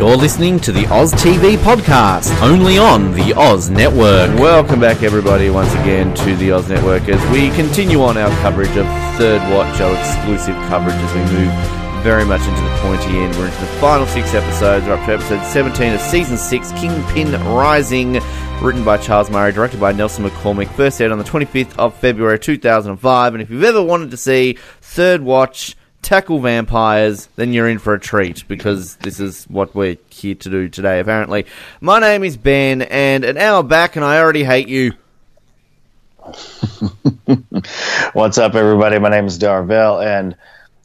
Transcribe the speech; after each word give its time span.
You're 0.00 0.16
listening 0.16 0.58
to 0.60 0.72
the 0.72 0.86
Oz 0.86 1.12
TV 1.12 1.58
podcast, 1.58 2.34
only 2.40 2.78
on 2.78 3.12
the 3.12 3.34
Oz 3.34 3.68
Network. 3.68 4.30
Welcome 4.40 4.80
back, 4.80 5.02
everybody, 5.02 5.50
once 5.50 5.70
again 5.74 6.14
to 6.14 6.34
the 6.36 6.52
Oz 6.52 6.70
Network 6.70 7.06
as 7.10 7.22
we 7.30 7.50
continue 7.50 8.00
on 8.02 8.16
our 8.16 8.30
coverage 8.40 8.74
of 8.78 8.86
Third 9.18 9.42
Watch, 9.52 9.78
our 9.82 9.94
exclusive 9.94 10.54
coverage 10.70 10.94
as 10.94 11.14
we 11.14 11.20
move 11.38 11.52
very 12.02 12.24
much 12.24 12.40
into 12.48 12.62
the 12.62 12.78
pointy 12.80 13.18
end. 13.18 13.36
We're 13.36 13.48
into 13.48 13.60
the 13.60 13.66
final 13.78 14.06
six 14.06 14.32
episodes. 14.32 14.86
We're 14.86 14.94
up 14.94 15.04
to 15.04 15.12
episode 15.12 15.44
17 15.44 15.92
of 15.92 16.00
season 16.00 16.38
6, 16.38 16.72
Kingpin 16.72 17.32
Rising, 17.54 18.20
written 18.62 18.82
by 18.82 18.96
Charles 18.96 19.30
Murray, 19.30 19.52
directed 19.52 19.80
by 19.80 19.92
Nelson 19.92 20.24
McCormick, 20.24 20.70
first 20.70 20.98
aired 21.02 21.12
on 21.12 21.18
the 21.18 21.24
25th 21.24 21.78
of 21.78 21.94
February 21.94 22.38
2005. 22.38 23.34
And 23.34 23.42
if 23.42 23.50
you've 23.50 23.64
ever 23.64 23.82
wanted 23.82 24.12
to 24.12 24.16
see 24.16 24.56
Third 24.80 25.20
Watch 25.20 25.76
tackle 26.02 26.40
vampires, 26.40 27.28
then 27.36 27.52
you're 27.52 27.68
in 27.68 27.78
for 27.78 27.94
a 27.94 28.00
treat 28.00 28.46
because 28.48 28.96
this 28.96 29.20
is 29.20 29.44
what 29.44 29.74
we're 29.74 29.96
here 30.08 30.34
to 30.34 30.50
do 30.50 30.68
today, 30.68 31.00
apparently. 31.00 31.46
My 31.80 31.98
name 31.98 32.24
is 32.24 32.36
Ben, 32.36 32.82
and 32.82 33.24
an 33.24 33.36
hour 33.36 33.62
back, 33.62 33.96
and 33.96 34.04
I 34.04 34.18
already 34.18 34.44
hate 34.44 34.68
you. 34.68 34.92
What's 38.12 38.38
up, 38.38 38.54
everybody? 38.54 38.98
My 38.98 39.08
name 39.08 39.26
is 39.26 39.38
Dorvell, 39.38 40.04
and 40.04 40.36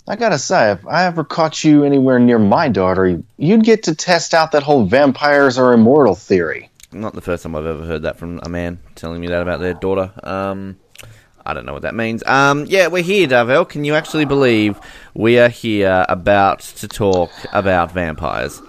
I 0.08 0.16
gotta 0.16 0.38
say, 0.38 0.72
if 0.72 0.86
I 0.86 1.05
ever 1.05 1.24
caught 1.24 1.63
you 1.63 1.84
anywhere 1.84 2.20
near 2.20 2.40
my 2.40 2.70
daughter, 2.70 3.22
you'd 3.38 3.63
get 3.63 3.84
to 3.84 3.96
test 3.96 4.34
out 4.34 4.52
that 4.52 4.63
whole 4.63 4.86
vampires 4.86 5.58
are 5.58 5.74
immortal 5.74 6.16
theory. 6.16 6.70
Not 6.91 7.13
the 7.13 7.22
first 7.22 7.44
time 7.44 7.55
I've 7.55 7.66
ever 7.66 7.86
heard 7.86 8.04
that 8.04 8.18
from 8.18 8.40
a 8.44 8.50
man 8.50 8.80
telling 8.96 9.20
me 9.20 9.27
that 9.27 9.41
about 9.41 9.60
their 9.60 9.74
daughter. 9.74 10.12
Um, 10.24 10.77
I 11.45 11.54
don't 11.54 11.66
know 11.66 11.73
what 11.73 11.84
that 11.84 11.95
means. 11.95 12.23
Um, 12.26 12.66
yeah, 12.67 12.88
we're 12.88 13.04
here, 13.04 13.27
Dorvell. 13.27 13.67
Can 13.70 13.84
you 13.84 13.95
actually 13.95 14.26
believe 14.26 14.80
we 15.13 15.38
are 15.40 15.49
here 15.49 16.05
about 16.10 16.60
to 16.62 16.87
talk 16.87 17.32
about 17.54 17.91
vampires? 17.91 18.62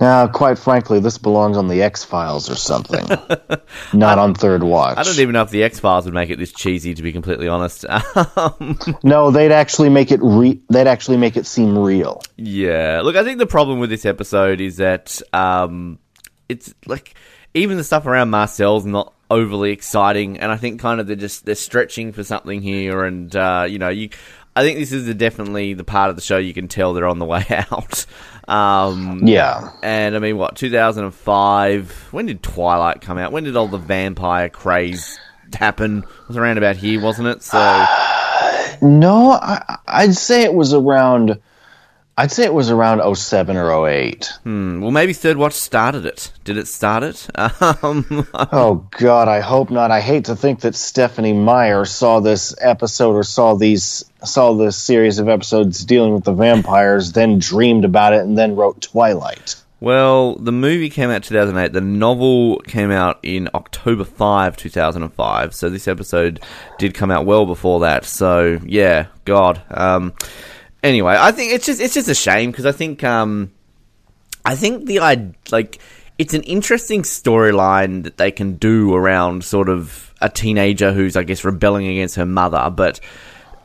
Now, 0.00 0.28
quite 0.28 0.58
frankly, 0.58 1.00
this 1.00 1.18
belongs 1.18 1.56
on 1.56 1.66
the 1.66 1.82
X 1.82 2.04
Files 2.04 2.48
or 2.48 2.54
something, 2.54 3.04
not 3.92 4.18
on 4.18 4.32
Third 4.32 4.62
Watch. 4.62 4.96
I 4.96 5.02
don't 5.02 5.18
even 5.18 5.32
know 5.32 5.42
if 5.42 5.50
the 5.50 5.64
X 5.64 5.80
Files 5.80 6.04
would 6.04 6.14
make 6.14 6.30
it 6.30 6.38
this 6.38 6.52
cheesy, 6.52 6.94
to 6.94 7.02
be 7.02 7.12
completely 7.12 7.48
honest. 7.48 7.84
Um, 8.36 8.78
No, 9.02 9.30
they'd 9.32 9.50
actually 9.52 9.88
make 9.88 10.12
it. 10.12 10.20
Re- 10.22 10.60
they'd 10.70 10.86
actually 10.86 11.16
make 11.16 11.36
it 11.36 11.46
seem 11.46 11.76
real. 11.76 12.22
yeah, 12.36 13.00
look, 13.02 13.16
I 13.16 13.24
think 13.24 13.38
the 13.38 13.46
problem 13.46 13.80
with 13.80 13.90
this 13.90 14.06
episode 14.06 14.60
is 14.60 14.76
that 14.76 15.20
um, 15.32 15.98
it's 16.48 16.72
like 16.86 17.14
even 17.54 17.76
the 17.76 17.84
stuff 17.84 18.06
around 18.06 18.30
Marcel's 18.30 18.86
not 18.86 19.12
overly 19.30 19.72
exciting, 19.72 20.38
and 20.38 20.50
I 20.50 20.56
think 20.56 20.80
kind 20.80 21.00
of 21.00 21.06
they're 21.06 21.16
just 21.16 21.44
they're 21.44 21.54
stretching 21.54 22.12
for 22.12 22.24
something 22.24 22.62
here, 22.62 23.04
and 23.04 23.34
uh, 23.34 23.66
you 23.68 23.78
know, 23.78 23.88
you. 23.88 24.10
I 24.56 24.62
think 24.62 24.80
this 24.80 24.90
is 24.90 25.06
the, 25.06 25.14
definitely 25.14 25.74
the 25.74 25.84
part 25.84 26.10
of 26.10 26.16
the 26.16 26.22
show 26.22 26.36
you 26.36 26.52
can 26.52 26.66
tell 26.66 26.92
they're 26.92 27.06
on 27.06 27.20
the 27.20 27.24
way 27.24 27.44
out. 27.50 28.06
Um, 28.48 29.20
Yeah. 29.24 29.70
And 29.84 30.16
I 30.16 30.18
mean, 30.18 30.36
what, 30.36 30.56
2005? 30.56 32.08
When 32.10 32.26
did 32.26 32.42
Twilight 32.42 33.00
come 33.00 33.18
out? 33.18 33.30
When 33.30 33.44
did 33.44 33.54
all 33.56 33.68
the 33.68 33.78
vampire 33.78 34.48
craze 34.48 35.16
happen? 35.52 35.98
It 35.98 36.28
was 36.28 36.36
around 36.36 36.58
about 36.58 36.76
here, 36.76 37.00
wasn't 37.00 37.28
it? 37.28 37.44
So, 37.44 37.58
No, 38.82 39.30
I, 39.32 39.78
I'd 39.86 40.16
say 40.16 40.42
it 40.42 40.54
was 40.54 40.74
around. 40.74 41.40
I'd 42.20 42.32
say 42.32 42.42
it 42.42 42.52
was 42.52 42.68
around 42.68 43.00
07 43.16 43.56
or 43.56 43.88
08. 43.88 44.32
Hmm. 44.42 44.80
well, 44.80 44.90
maybe 44.90 45.12
Third 45.12 45.36
Watch 45.36 45.52
started 45.52 46.04
it. 46.04 46.32
Did 46.42 46.56
it 46.56 46.66
start 46.66 47.04
it? 47.04 47.28
Um, 47.60 48.26
Oh 48.34 48.86
God, 48.90 49.28
I 49.28 49.38
hope 49.40 49.70
not. 49.70 49.92
I 49.92 50.00
hate 50.00 50.24
to 50.24 50.34
think 50.34 50.60
that 50.60 50.74
Stephanie 50.74 51.32
Meyer 51.32 51.84
saw 51.84 52.18
this 52.18 52.54
episode 52.60 53.12
or 53.14 53.22
saw 53.22 53.54
these 53.54 54.04
saw 54.24 54.52
this 54.54 54.76
series 54.76 55.20
of 55.20 55.28
episodes 55.28 55.84
dealing 55.84 56.12
with 56.12 56.24
the 56.24 56.32
vampires, 56.32 57.12
then 57.12 57.38
dreamed 57.38 57.84
about 57.84 58.12
it, 58.14 58.22
and 58.22 58.36
then 58.36 58.56
wrote 58.56 58.82
Twilight. 58.82 59.54
well, 59.78 60.34
the 60.34 60.50
movie 60.50 60.90
came 60.90 61.10
out 61.10 61.22
2008. 61.22 61.72
The 61.72 61.80
novel 61.80 62.58
came 62.66 62.90
out 62.90 63.20
in 63.22 63.48
October 63.54 64.02
5, 64.04 64.56
2005. 64.56 65.54
So 65.54 65.70
this 65.70 65.86
episode 65.86 66.40
did 66.78 66.94
come 66.94 67.12
out 67.12 67.26
well 67.26 67.46
before 67.46 67.78
that. 67.80 68.04
So, 68.04 68.58
yeah, 68.66 69.06
God. 69.24 69.62
Um, 69.70 70.14
anyway, 70.82 71.16
I 71.18 71.32
think 71.32 71.52
it's 71.52 71.66
just 71.66 71.80
it's 71.80 71.94
just 71.94 72.08
a 72.08 72.14
shame 72.14 72.50
because 72.50 72.66
I 72.66 72.72
think 72.72 73.04
um, 73.04 73.52
I 74.44 74.54
think 74.54 74.86
the 74.86 75.00
I 75.00 75.32
like 75.50 75.78
it's 76.18 76.34
an 76.34 76.42
interesting 76.42 77.02
storyline 77.02 78.02
that 78.04 78.16
they 78.16 78.30
can 78.30 78.54
do 78.54 78.94
around 78.94 79.44
sort 79.44 79.68
of 79.68 80.12
a 80.20 80.28
teenager 80.28 80.92
who's 80.92 81.16
I 81.16 81.22
guess 81.22 81.44
rebelling 81.44 81.86
against 81.86 82.16
her 82.16 82.26
mother, 82.26 82.70
but 82.70 83.00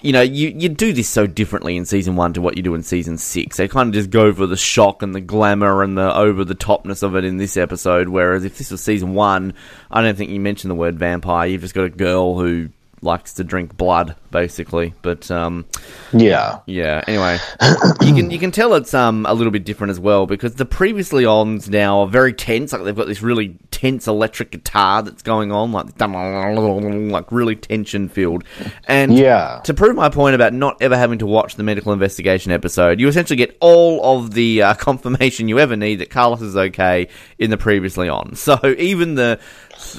you 0.04 0.12
know, 0.12 0.22
you, 0.22 0.50
you 0.50 0.68
do 0.68 0.92
this 0.92 1.08
so 1.08 1.26
differently 1.26 1.78
in 1.78 1.86
season 1.86 2.18
one 2.18 2.34
to 2.34 2.42
what 2.42 2.58
you 2.58 2.62
do 2.62 2.76
in 2.76 2.84
season 2.84 3.18
six. 3.18 3.56
They 3.56 3.70
kind 3.70 3.88
of 3.88 3.94
just 3.94 4.10
go 4.10 4.34
for 4.34 4.46
the 4.46 4.58
shock 4.58 5.02
and 5.02 5.16
the 5.16 5.22
glamour 5.22 5.82
and 5.82 5.98
the 5.98 6.14
over 6.14 6.44
the 6.44 6.56
topness 6.56 7.04
of 7.04 7.16
it 7.16 7.24
in 7.24 7.38
this 7.38 7.56
episode. 7.56 8.10
Whereas 8.10 8.44
if 8.44 8.58
this 8.58 8.70
was 8.70 8.84
season 8.84 9.14
one, 9.14 9.54
I 9.90 10.02
don't 10.02 10.18
think 10.18 10.30
you 10.30 10.42
mentioned 10.42 10.72
the 10.72 10.76
word 10.76 11.00
vampire. 11.00 11.48
You've 11.48 11.62
just 11.62 11.74
got 11.74 11.86
a 11.86 11.90
girl 11.90 12.38
who 12.38 12.68
likes 13.04 13.34
to 13.34 13.44
drink 13.44 13.76
blood, 13.78 14.16
basically. 14.32 14.94
But 15.02 15.30
um, 15.30 15.66
Yeah, 16.12 16.60
yeah. 16.66 17.04
Anyway, 17.08 17.38
you 18.02 18.14
can 18.16 18.32
you 18.32 18.40
can 18.40 18.52
tell 18.52 18.74
it's 18.76 18.94
um 18.94 19.26
a 19.28 19.34
little 19.34 19.52
bit 19.52 19.66
different 19.66 19.92
as 19.92 20.00
well 20.00 20.26
because 20.26 20.56
the 20.56 20.66
previously 20.66 21.26
ons 21.26 21.70
now 21.70 22.02
are 22.02 22.08
very 22.08 22.34
tense. 22.34 22.74
Like 22.74 22.84
they've 22.84 22.96
got 22.96 23.08
this 23.08 23.22
really 23.22 23.58
tense 23.72 24.08
electric 24.08 24.52
guitar 24.52 25.02
that's 25.04 25.22
going 25.24 25.52
on, 25.52 25.72
like 25.72 26.00
like 26.00 27.32
really 27.32 27.56
tension 27.56 28.10
filled. 28.10 28.44
And 28.88 29.14
Yeah. 29.18 29.62
to 29.66 29.74
prove 29.74 29.96
my 29.96 30.10
point 30.10 30.36
about 30.36 30.54
not 30.54 30.82
ever 30.82 30.98
having 30.98 31.20
to 31.20 31.26
watch 31.26 31.56
the 31.56 31.64
medical 31.64 31.94
investigation 31.94 32.52
episode, 32.52 33.00
you 33.00 33.08
essentially 33.08 33.38
get 33.38 33.58
all 33.60 34.18
of 34.18 34.34
the 34.34 34.62
uh, 34.62 34.74
confirmation 34.76 35.48
you 35.48 35.60
ever 35.60 35.76
need 35.76 35.96
that 35.96 36.10
Carlos 36.10 36.42
is 36.42 36.56
okay 36.56 37.08
in 37.38 37.50
the 37.50 37.58
previously 37.58 38.10
on. 38.10 38.36
So 38.44 38.60
even 38.78 39.16
the 39.16 39.40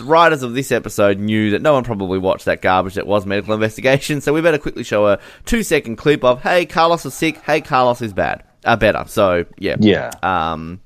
writers 0.00 0.42
of 0.42 0.54
this 0.54 0.72
episode 0.72 1.18
knew 1.18 1.50
that 1.50 1.62
no 1.62 1.72
one 1.72 1.84
probably 1.84 2.18
watched 2.18 2.44
that 2.46 2.62
garbage 2.62 2.94
that 2.94 3.06
was 3.06 3.26
medical 3.26 3.54
investigation. 3.54 4.20
So 4.20 4.32
we 4.32 4.40
better 4.40 4.58
quickly 4.58 4.84
show 4.84 5.06
a 5.08 5.18
two 5.44 5.62
second 5.62 5.96
clip 5.96 6.24
of 6.24 6.42
hey 6.42 6.66
Carlos 6.66 7.04
is 7.06 7.14
sick, 7.14 7.38
hey 7.38 7.60
Carlos 7.60 8.02
is 8.02 8.12
bad, 8.12 8.44
uh, 8.64 8.76
better. 8.76 9.04
So 9.06 9.44
yeah, 9.58 9.76
yeah. 9.80 10.10
um, 10.22 10.80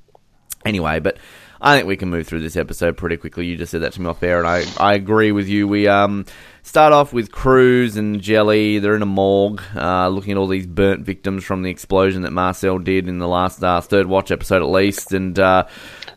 anyway, 0.65 0.99
but 0.99 1.17
I 1.61 1.75
think 1.75 1.87
we 1.87 1.97
can 1.97 2.09
move 2.09 2.25
through 2.25 2.39
this 2.39 2.55
episode 2.55 2.95
pretty 2.95 3.17
quickly. 3.17 3.45
You 3.45 3.57
just 3.57 3.71
said 3.71 3.81
that 3.81 3.91
to 3.93 4.01
me 4.01 4.07
off 4.07 4.23
air, 4.23 4.39
and 4.39 4.47
I, 4.47 4.63
I 4.79 4.93
agree 4.93 5.33
with 5.33 5.49
you. 5.49 5.67
We 5.67 5.89
um, 5.89 6.25
start 6.63 6.93
off 6.93 7.11
with 7.11 7.33
Cruz 7.33 7.97
and 7.97 8.21
Jelly. 8.21 8.79
They're 8.79 8.95
in 8.95 9.01
a 9.01 9.05
morgue, 9.05 9.61
uh, 9.75 10.07
looking 10.07 10.31
at 10.31 10.37
all 10.37 10.47
these 10.47 10.67
burnt 10.67 11.05
victims 11.05 11.43
from 11.43 11.63
the 11.63 11.69
explosion 11.69 12.21
that 12.21 12.31
Marcel 12.31 12.79
did 12.79 13.09
in 13.09 13.19
the 13.19 13.27
last 13.27 13.61
uh, 13.61 13.81
third 13.81 14.07
watch 14.07 14.31
episode, 14.31 14.61
at 14.61 14.69
least. 14.69 15.11
And 15.11 15.37
uh, 15.37 15.65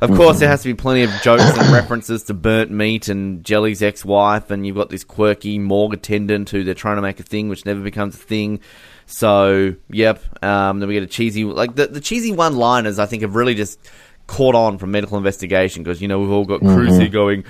of 0.02 0.16
course, 0.16 0.40
there 0.40 0.48
has 0.48 0.62
to 0.62 0.68
be 0.68 0.74
plenty 0.74 1.02
of 1.02 1.10
jokes 1.22 1.42
and 1.42 1.72
references 1.72 2.24
to 2.24 2.34
burnt 2.34 2.70
meat 2.70 3.08
and 3.08 3.44
Jelly's 3.44 3.82
ex-wife, 3.82 4.50
and 4.50 4.66
you've 4.66 4.76
got 4.76 4.90
this 4.90 5.04
quirky 5.04 5.58
morgue 5.58 5.94
attendant 5.94 6.50
who 6.50 6.64
they're 6.64 6.74
trying 6.74 6.96
to 6.96 7.02
make 7.02 7.20
a 7.20 7.22
thing, 7.22 7.48
which 7.48 7.64
never 7.64 7.80
becomes 7.80 8.14
a 8.14 8.18
thing. 8.18 8.60
So, 9.06 9.74
yep. 9.90 10.22
Um, 10.44 10.80
then 10.80 10.88
we 10.88 10.94
get 10.94 11.02
a 11.02 11.06
cheesy, 11.06 11.44
like 11.44 11.74
the, 11.74 11.86
the 11.86 12.00
cheesy 12.00 12.32
one-liners. 12.32 12.98
I 12.98 13.06
think 13.06 13.22
have 13.22 13.34
really 13.34 13.54
just 13.54 13.78
caught 14.26 14.54
on 14.54 14.78
from 14.78 14.90
medical 14.90 15.18
investigation 15.18 15.82
because 15.82 16.00
you 16.00 16.08
know 16.08 16.20
we've 16.20 16.30
all 16.30 16.44
got 16.44 16.62
here 16.62 17.08
going. 17.08 17.44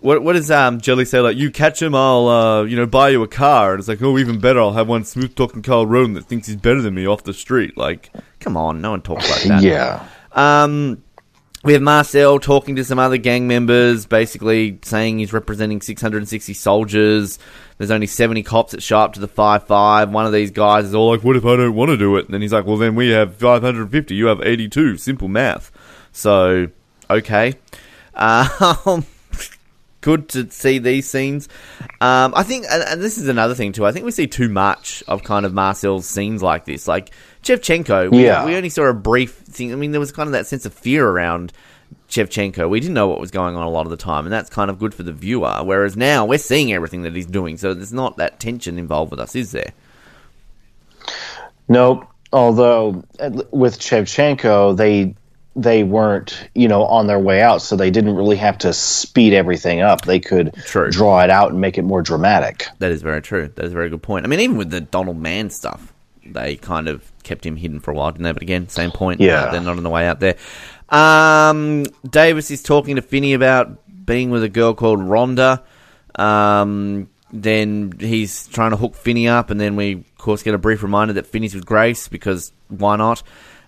What 0.00 0.22
what 0.22 0.34
does 0.34 0.50
um 0.50 0.80
Jelly 0.80 1.04
say? 1.04 1.20
Like 1.20 1.36
you 1.36 1.50
catch 1.50 1.82
him, 1.82 1.94
I'll 1.94 2.28
uh 2.28 2.62
you 2.62 2.76
know 2.76 2.86
buy 2.86 3.08
you 3.08 3.22
a 3.22 3.28
car. 3.28 3.72
And 3.72 3.80
it's 3.80 3.88
like 3.88 4.00
oh 4.00 4.16
even 4.18 4.38
better, 4.38 4.60
I'll 4.60 4.72
have 4.72 4.88
one 4.88 5.04
smooth 5.04 5.34
talking 5.34 5.62
Carl 5.62 5.86
Roden 5.86 6.14
that 6.14 6.26
thinks 6.26 6.46
he's 6.46 6.56
better 6.56 6.80
than 6.80 6.94
me 6.94 7.06
off 7.06 7.24
the 7.24 7.34
street. 7.34 7.76
Like 7.76 8.10
come 8.38 8.56
on, 8.56 8.80
no 8.80 8.92
one 8.92 9.02
talks 9.02 9.28
like 9.28 9.42
that. 9.44 9.62
Yeah. 9.62 10.06
Um, 10.32 11.02
we 11.64 11.72
have 11.72 11.82
Marcel 11.82 12.38
talking 12.38 12.76
to 12.76 12.84
some 12.84 12.98
other 12.98 13.16
gang 13.16 13.48
members, 13.48 14.06
basically 14.06 14.78
saying 14.82 15.18
he's 15.18 15.32
representing 15.32 15.80
660 15.80 16.54
soldiers. 16.54 17.38
There's 17.78 17.90
only 17.90 18.06
70 18.06 18.44
cops 18.44 18.72
that 18.72 18.82
show 18.82 19.00
up 19.00 19.14
to 19.14 19.20
the 19.20 19.28
5-5. 19.28 20.10
One 20.10 20.24
of 20.24 20.32
these 20.32 20.52
guys 20.52 20.84
is 20.84 20.94
all 20.94 21.10
like, 21.10 21.24
what 21.24 21.36
if 21.36 21.44
I 21.44 21.56
don't 21.56 21.74
want 21.74 21.90
to 21.90 21.96
do 21.96 22.16
it? 22.16 22.26
And 22.26 22.34
then 22.34 22.42
he's 22.42 22.52
like, 22.52 22.64
well, 22.64 22.76
then 22.76 22.94
we 22.94 23.10
have 23.10 23.36
550. 23.36 24.14
You 24.14 24.26
have 24.26 24.40
82. 24.40 24.98
Simple 24.98 25.28
math. 25.28 25.72
So, 26.12 26.68
okay. 27.10 27.54
Um, 28.20 29.06
good 30.00 30.28
to 30.30 30.50
see 30.50 30.78
these 30.78 31.08
scenes. 31.08 31.48
Um, 32.00 32.32
I 32.36 32.42
think, 32.42 32.66
and, 32.70 32.82
and 32.82 33.02
this 33.02 33.18
is 33.18 33.28
another 33.28 33.54
thing 33.54 33.72
too. 33.72 33.84
I 33.86 33.92
think 33.92 34.04
we 34.04 34.10
see 34.12 34.26
too 34.26 34.48
much 34.48 35.02
of 35.08 35.24
kind 35.24 35.44
of 35.44 35.52
Marcel's 35.52 36.06
scenes 36.06 36.42
like 36.42 36.64
this. 36.64 36.86
Like 36.86 37.10
Chevchenko, 37.42 38.10
we, 38.10 38.24
Yeah. 38.24 38.44
we 38.44 38.54
only 38.54 38.68
saw 38.68 38.84
a 38.84 38.94
brief 38.94 39.32
thing. 39.34 39.72
I 39.72 39.76
mean, 39.76 39.90
there 39.90 40.00
was 40.00 40.12
kind 40.12 40.26
of 40.28 40.32
that 40.32 40.46
sense 40.46 40.64
of 40.66 40.72
fear 40.72 41.08
around 41.08 41.52
Chevchenko. 42.08 42.68
We 42.70 42.80
didn't 42.80 42.94
know 42.94 43.08
what 43.08 43.20
was 43.20 43.30
going 43.30 43.56
on 43.56 43.66
a 43.66 43.70
lot 43.70 43.86
of 43.86 43.90
the 43.90 43.96
time, 43.96 44.24
and 44.24 44.32
that's 44.32 44.50
kind 44.50 44.70
of 44.70 44.78
good 44.78 44.94
for 44.94 45.02
the 45.02 45.12
viewer. 45.12 45.60
Whereas 45.64 45.96
now 45.96 46.24
we're 46.26 46.38
seeing 46.38 46.72
everything 46.72 47.02
that 47.02 47.14
he's 47.14 47.26
doing, 47.26 47.56
so 47.56 47.74
there's 47.74 47.92
not 47.92 48.16
that 48.18 48.40
tension 48.40 48.78
involved 48.78 49.10
with 49.10 49.20
us, 49.20 49.34
is 49.34 49.52
there? 49.52 49.72
Nope. 51.68 52.06
Although 52.32 53.04
with 53.50 53.78
Chevchenko, 53.78 54.76
they 54.76 55.14
they 55.58 55.82
weren't, 55.82 56.48
you 56.54 56.68
know, 56.68 56.84
on 56.84 57.08
their 57.08 57.18
way 57.18 57.42
out, 57.42 57.60
so 57.62 57.74
they 57.74 57.90
didn't 57.90 58.14
really 58.14 58.36
have 58.36 58.56
to 58.58 58.72
speed 58.72 59.34
everything 59.34 59.80
up. 59.80 60.02
They 60.02 60.20
could 60.20 60.54
True. 60.64 60.90
draw 60.90 61.20
it 61.20 61.30
out 61.30 61.50
and 61.50 61.60
make 61.60 61.76
it 61.76 61.82
more 61.82 62.00
dramatic. 62.00 62.66
That 62.78 62.92
is 62.92 63.02
very 63.02 63.20
true. 63.20 63.50
That 63.56 63.64
is 63.64 63.72
a 63.72 63.74
very 63.74 63.90
good 63.90 64.02
point. 64.02 64.24
I 64.24 64.28
mean, 64.28 64.40
even 64.40 64.56
with 64.56 64.70
the 64.70 64.80
Donald 64.80 65.18
Mann 65.18 65.50
stuff, 65.50 65.92
they 66.24 66.56
kind 66.56 66.88
of 66.88 67.10
kept 67.24 67.44
him 67.44 67.56
hidden 67.56 67.80
for 67.80 67.90
a 67.90 67.94
while, 67.94 68.12
didn't 68.12 68.24
they? 68.24 68.32
But 68.32 68.42
again, 68.42 68.68
same 68.68 68.92
point. 68.92 69.20
Yeah. 69.20 69.44
Uh, 69.44 69.52
they're 69.52 69.60
not 69.60 69.76
on 69.76 69.82
the 69.82 69.90
way 69.90 70.06
out 70.06 70.20
there. 70.20 70.36
Um, 70.90 71.84
Davis 72.08 72.50
is 72.52 72.62
talking 72.62 72.96
to 72.96 73.02
Finney 73.02 73.34
about 73.34 73.80
being 74.06 74.30
with 74.30 74.44
a 74.44 74.48
girl 74.48 74.74
called 74.74 75.00
Rhonda. 75.00 75.62
Um, 76.14 77.10
then 77.32 77.92
he's 77.98 78.46
trying 78.46 78.70
to 78.70 78.76
hook 78.76 78.94
Finney 78.94 79.26
up, 79.26 79.50
and 79.50 79.60
then 79.60 79.74
we, 79.74 79.94
of 79.94 80.18
course, 80.18 80.42
get 80.44 80.54
a 80.54 80.58
brief 80.58 80.82
reminder 80.82 81.14
that 81.14 81.26
Finney's 81.26 81.54
with 81.54 81.66
Grace 81.66 82.06
because 82.06 82.52
why 82.68 82.96
not? 82.96 83.22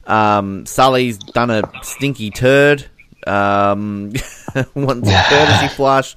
Um, 0.06 0.67
Sully's 0.67 1.19
done 1.19 1.50
a 1.50 1.62
stinky 1.82 2.31
turd. 2.31 2.87
Um, 3.26 4.12
wants 4.75 5.08
a 5.08 5.25
courtesy 5.29 5.69
flush. 5.69 6.14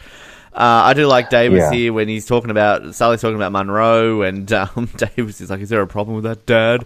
Uh, 0.53 0.85
I 0.85 0.93
do 0.93 1.07
like 1.07 1.29
Davis 1.29 1.59
Yeah. 1.59 1.71
here 1.71 1.93
when 1.93 2.07
he's 2.07 2.25
talking 2.25 2.49
about 2.51 2.93
Sully's 2.95 3.21
talking 3.21 3.35
about 3.35 3.51
Monroe, 3.51 4.21
and 4.21 4.51
um, 4.53 4.89
Davis 4.97 5.41
is 5.41 5.49
like, 5.49 5.61
"Is 5.61 5.69
there 5.69 5.81
a 5.81 5.87
problem 5.87 6.15
with 6.15 6.23
that, 6.25 6.45
Dad?" 6.45 6.85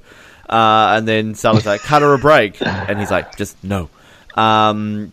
Uh, 0.49 0.95
and 0.97 1.07
then 1.07 1.35
Sully's 1.35 1.65
like, 1.65 1.81
"Cut 1.81 2.01
her 2.01 2.13
a 2.13 2.17
break," 2.17 2.61
and 2.61 2.97
he's 2.99 3.11
like, 3.11 3.35
"Just 3.37 3.61
no." 3.63 3.89
Um, 4.35 5.11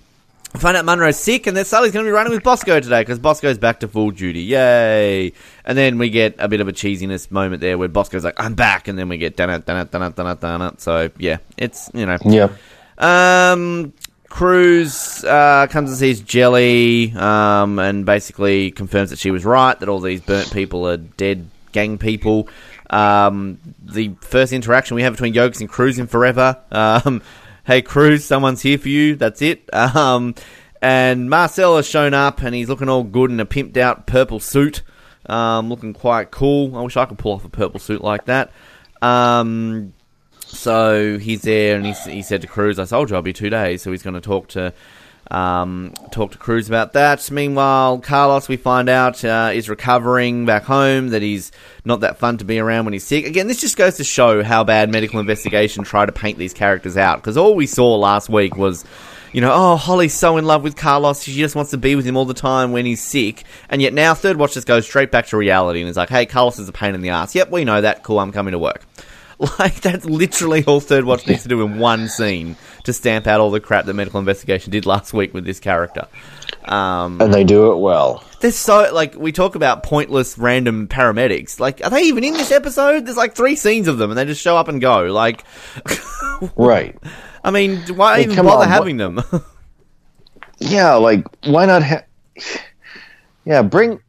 we 0.54 0.60
find 0.60 0.76
out 0.76 0.84
Monroe's 0.84 1.18
sick, 1.18 1.46
and 1.48 1.56
then 1.56 1.64
Sully's 1.64 1.90
going 1.92 2.04
to 2.04 2.08
be 2.08 2.12
running 2.12 2.32
with 2.32 2.44
Bosco 2.44 2.78
today 2.78 3.00
because 3.02 3.18
Bosco's 3.18 3.58
back 3.58 3.80
to 3.80 3.88
full 3.88 4.12
duty. 4.12 4.40
Yay! 4.42 5.32
And 5.64 5.76
then 5.76 5.98
we 5.98 6.10
get 6.10 6.36
a 6.38 6.46
bit 6.48 6.60
of 6.60 6.68
a 6.68 6.72
cheesiness 6.72 7.28
moment 7.30 7.60
there 7.60 7.76
where 7.76 7.88
Bosco's 7.88 8.22
like, 8.24 8.38
"I'm 8.40 8.54
back," 8.54 8.86
and 8.86 8.96
then 8.98 9.08
we 9.08 9.18
get 9.18 9.36
done 9.36 9.50
it, 9.50 9.66
done 9.66 9.78
it, 9.78 9.90
done 9.90 10.02
it, 10.02 10.14
done 10.14 10.26
it, 10.28 10.40
done 10.40 10.62
it. 10.62 10.80
So 10.80 11.10
yeah, 11.18 11.38
it's 11.56 11.90
you 11.92 12.06
know, 12.06 12.16
Yep. 12.24 12.52
um, 12.98 13.92
Cruz 14.28 15.24
uh, 15.24 15.66
comes 15.70 15.90
and 15.90 15.98
sees 15.98 16.20
Jelly 16.20 17.12
um, 17.16 17.78
and 17.78 18.06
basically 18.06 18.70
confirms 18.70 19.10
that 19.10 19.18
she 19.18 19.30
was 19.32 19.44
right, 19.44 19.78
that 19.80 19.88
all 19.88 20.00
these 20.00 20.20
burnt 20.20 20.52
people 20.52 20.86
are 20.88 20.96
dead 20.96 21.48
gang 21.72 21.98
people. 21.98 22.48
Um, 22.90 23.58
the 23.84 24.12
first 24.20 24.52
interaction 24.52 24.94
we 24.94 25.02
have 25.02 25.14
between 25.14 25.34
Yokas 25.34 25.60
and 25.60 25.68
Cruz 25.68 25.98
in 25.98 26.06
Forever. 26.06 26.56
Um, 26.70 27.22
hey, 27.64 27.82
Cruz, 27.82 28.24
someone's 28.24 28.62
here 28.62 28.78
for 28.78 28.88
you. 28.88 29.16
That's 29.16 29.42
it. 29.42 29.68
Um, 29.74 30.34
and 30.82 31.30
Marcel 31.30 31.76
has 31.76 31.86
shown 31.86 32.12
up 32.12 32.42
and 32.42 32.54
he's 32.54 32.68
looking 32.68 32.90
all 32.90 33.04
good 33.04 33.30
in 33.30 33.40
a 33.40 33.46
pimped 33.46 33.78
out 33.78 34.06
purple 34.06 34.38
suit. 34.38 34.82
Um, 35.24 35.70
looking 35.70 35.94
quite 35.94 36.30
cool. 36.30 36.76
I 36.76 36.82
wish 36.82 36.98
I 36.98 37.06
could 37.06 37.16
pull 37.16 37.32
off 37.32 37.44
a 37.46 37.48
purple 37.48 37.80
suit 37.80 38.02
like 38.02 38.26
that. 38.26 38.52
Um, 39.00 39.94
so 40.40 41.18
he's 41.18 41.40
there, 41.42 41.76
and 41.76 41.86
he's, 41.86 42.04
he 42.04 42.20
said 42.20 42.42
to 42.42 42.46
Cruz, 42.46 42.78
"I 42.78 42.84
told 42.84 43.08
you 43.08 43.16
I'll 43.16 43.22
be 43.22 43.32
two 43.32 43.48
days." 43.48 43.80
So 43.80 43.90
he's 43.90 44.02
going 44.02 44.14
to 44.14 44.20
talk 44.20 44.48
to 44.48 44.74
um, 45.30 45.92
talk 46.10 46.32
to 46.32 46.38
Cruz 46.38 46.68
about 46.68 46.92
that. 46.92 47.30
Meanwhile, 47.30 47.98
Carlos, 48.00 48.48
we 48.48 48.56
find 48.56 48.88
out, 48.88 49.24
uh, 49.24 49.50
is 49.52 49.68
recovering 49.68 50.46
back 50.46 50.64
home. 50.64 51.08
That 51.08 51.22
he's 51.22 51.52
not 51.84 52.00
that 52.00 52.18
fun 52.18 52.38
to 52.38 52.44
be 52.44 52.58
around 52.58 52.84
when 52.84 52.92
he's 52.92 53.04
sick. 53.04 53.26
Again, 53.26 53.46
this 53.46 53.60
just 53.60 53.76
goes 53.76 53.96
to 53.96 54.04
show 54.04 54.42
how 54.42 54.64
bad 54.64 54.90
medical 54.90 55.20
investigation 55.20 55.84
try 55.84 56.06
to 56.06 56.12
paint 56.12 56.38
these 56.38 56.52
characters 56.52 56.96
out. 56.96 57.16
Because 57.16 57.36
all 57.36 57.54
we 57.54 57.66
saw 57.66 57.96
last 57.96 58.28
week 58.28 58.56
was. 58.56 58.84
You 59.32 59.40
know, 59.40 59.50
oh, 59.52 59.74
Holly's 59.74 60.14
so 60.14 60.36
in 60.36 60.44
love 60.44 60.62
with 60.62 60.76
Carlos. 60.76 61.24
She 61.24 61.32
just 61.32 61.56
wants 61.56 61.72
to 61.72 61.76
be 61.76 61.96
with 61.96 62.04
him 62.04 62.16
all 62.16 62.24
the 62.24 62.34
time 62.34 62.70
when 62.70 62.86
he's 62.86 63.02
sick. 63.02 63.42
And 63.68 63.82
yet 63.82 63.92
now 63.92 64.14
Third 64.14 64.36
Watch 64.36 64.54
just 64.54 64.68
goes 64.68 64.86
straight 64.86 65.10
back 65.10 65.26
to 65.26 65.36
reality 65.36 65.80
and 65.80 65.90
is 65.90 65.96
like, 65.96 66.08
hey, 66.08 66.24
Carlos 66.24 66.60
is 66.60 66.68
a 66.68 66.72
pain 66.72 66.94
in 66.94 67.00
the 67.00 67.08
ass. 67.08 67.34
Yep, 67.34 67.50
we 67.50 67.64
know 67.64 67.80
that. 67.80 68.04
Cool, 68.04 68.20
I'm 68.20 68.30
coming 68.30 68.52
to 68.52 68.60
work. 68.60 68.86
Like 69.58 69.80
that's 69.80 70.04
literally 70.04 70.64
all 70.64 70.80
Third 70.80 71.04
Watch 71.04 71.26
needs 71.26 71.42
to 71.42 71.48
do 71.48 71.62
in 71.62 71.78
one 71.78 72.08
scene 72.08 72.56
to 72.84 72.92
stamp 72.92 73.26
out 73.26 73.40
all 73.40 73.50
the 73.50 73.60
crap 73.60 73.84
that 73.86 73.94
Medical 73.94 74.20
Investigation 74.20 74.70
did 74.70 74.86
last 74.86 75.12
week 75.12 75.34
with 75.34 75.44
this 75.44 75.58
character. 75.60 76.06
Um, 76.64 77.20
And 77.20 77.34
they 77.34 77.44
do 77.44 77.72
it 77.72 77.78
well. 77.78 78.22
there's 78.40 78.56
so 78.56 78.92
like 78.94 79.16
we 79.16 79.32
talk 79.32 79.54
about 79.56 79.82
pointless 79.82 80.38
random 80.38 80.86
paramedics. 80.88 81.58
Like, 81.60 81.82
are 81.84 81.90
they 81.90 82.02
even 82.02 82.22
in 82.24 82.34
this 82.34 82.52
episode? 82.52 83.06
There's 83.06 83.16
like 83.16 83.34
three 83.34 83.56
scenes 83.56 83.88
of 83.88 83.98
them, 83.98 84.10
and 84.10 84.18
they 84.18 84.24
just 84.24 84.40
show 84.40 84.56
up 84.56 84.68
and 84.68 84.80
go. 84.80 85.04
Like, 85.12 85.44
Right. 86.56 86.96
I 87.42 87.50
mean, 87.50 87.78
why 87.96 88.18
Like, 88.18 88.26
even 88.28 88.44
bother 88.44 88.64
on, 88.64 88.68
having 88.68 88.96
them? 88.98 89.20
Yeah, 90.58 90.94
like 90.94 91.26
why 91.46 91.66
not 91.66 91.82
ha- 91.82 92.04
Yeah, 93.44 93.62
bring 93.62 94.00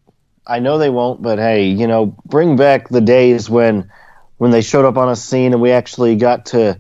I 0.48 0.60
know 0.60 0.78
they 0.78 0.89
won't, 0.92 1.21
but 1.21 1.39
hey, 1.39 1.66
you 1.66 1.88
know, 1.88 2.16
bring 2.25 2.56
back 2.56 2.89
the 2.89 3.01
days 3.01 3.50
when 3.50 3.89
when 4.38 4.52
they 4.52 4.62
showed 4.62 4.86
up 4.86 4.98
on 4.98 5.10
a 5.10 5.16
scene 5.16 5.54
and 5.54 5.62
we 5.62 5.72
actually 5.72 6.16
got 6.16 6.48
to 6.48 6.80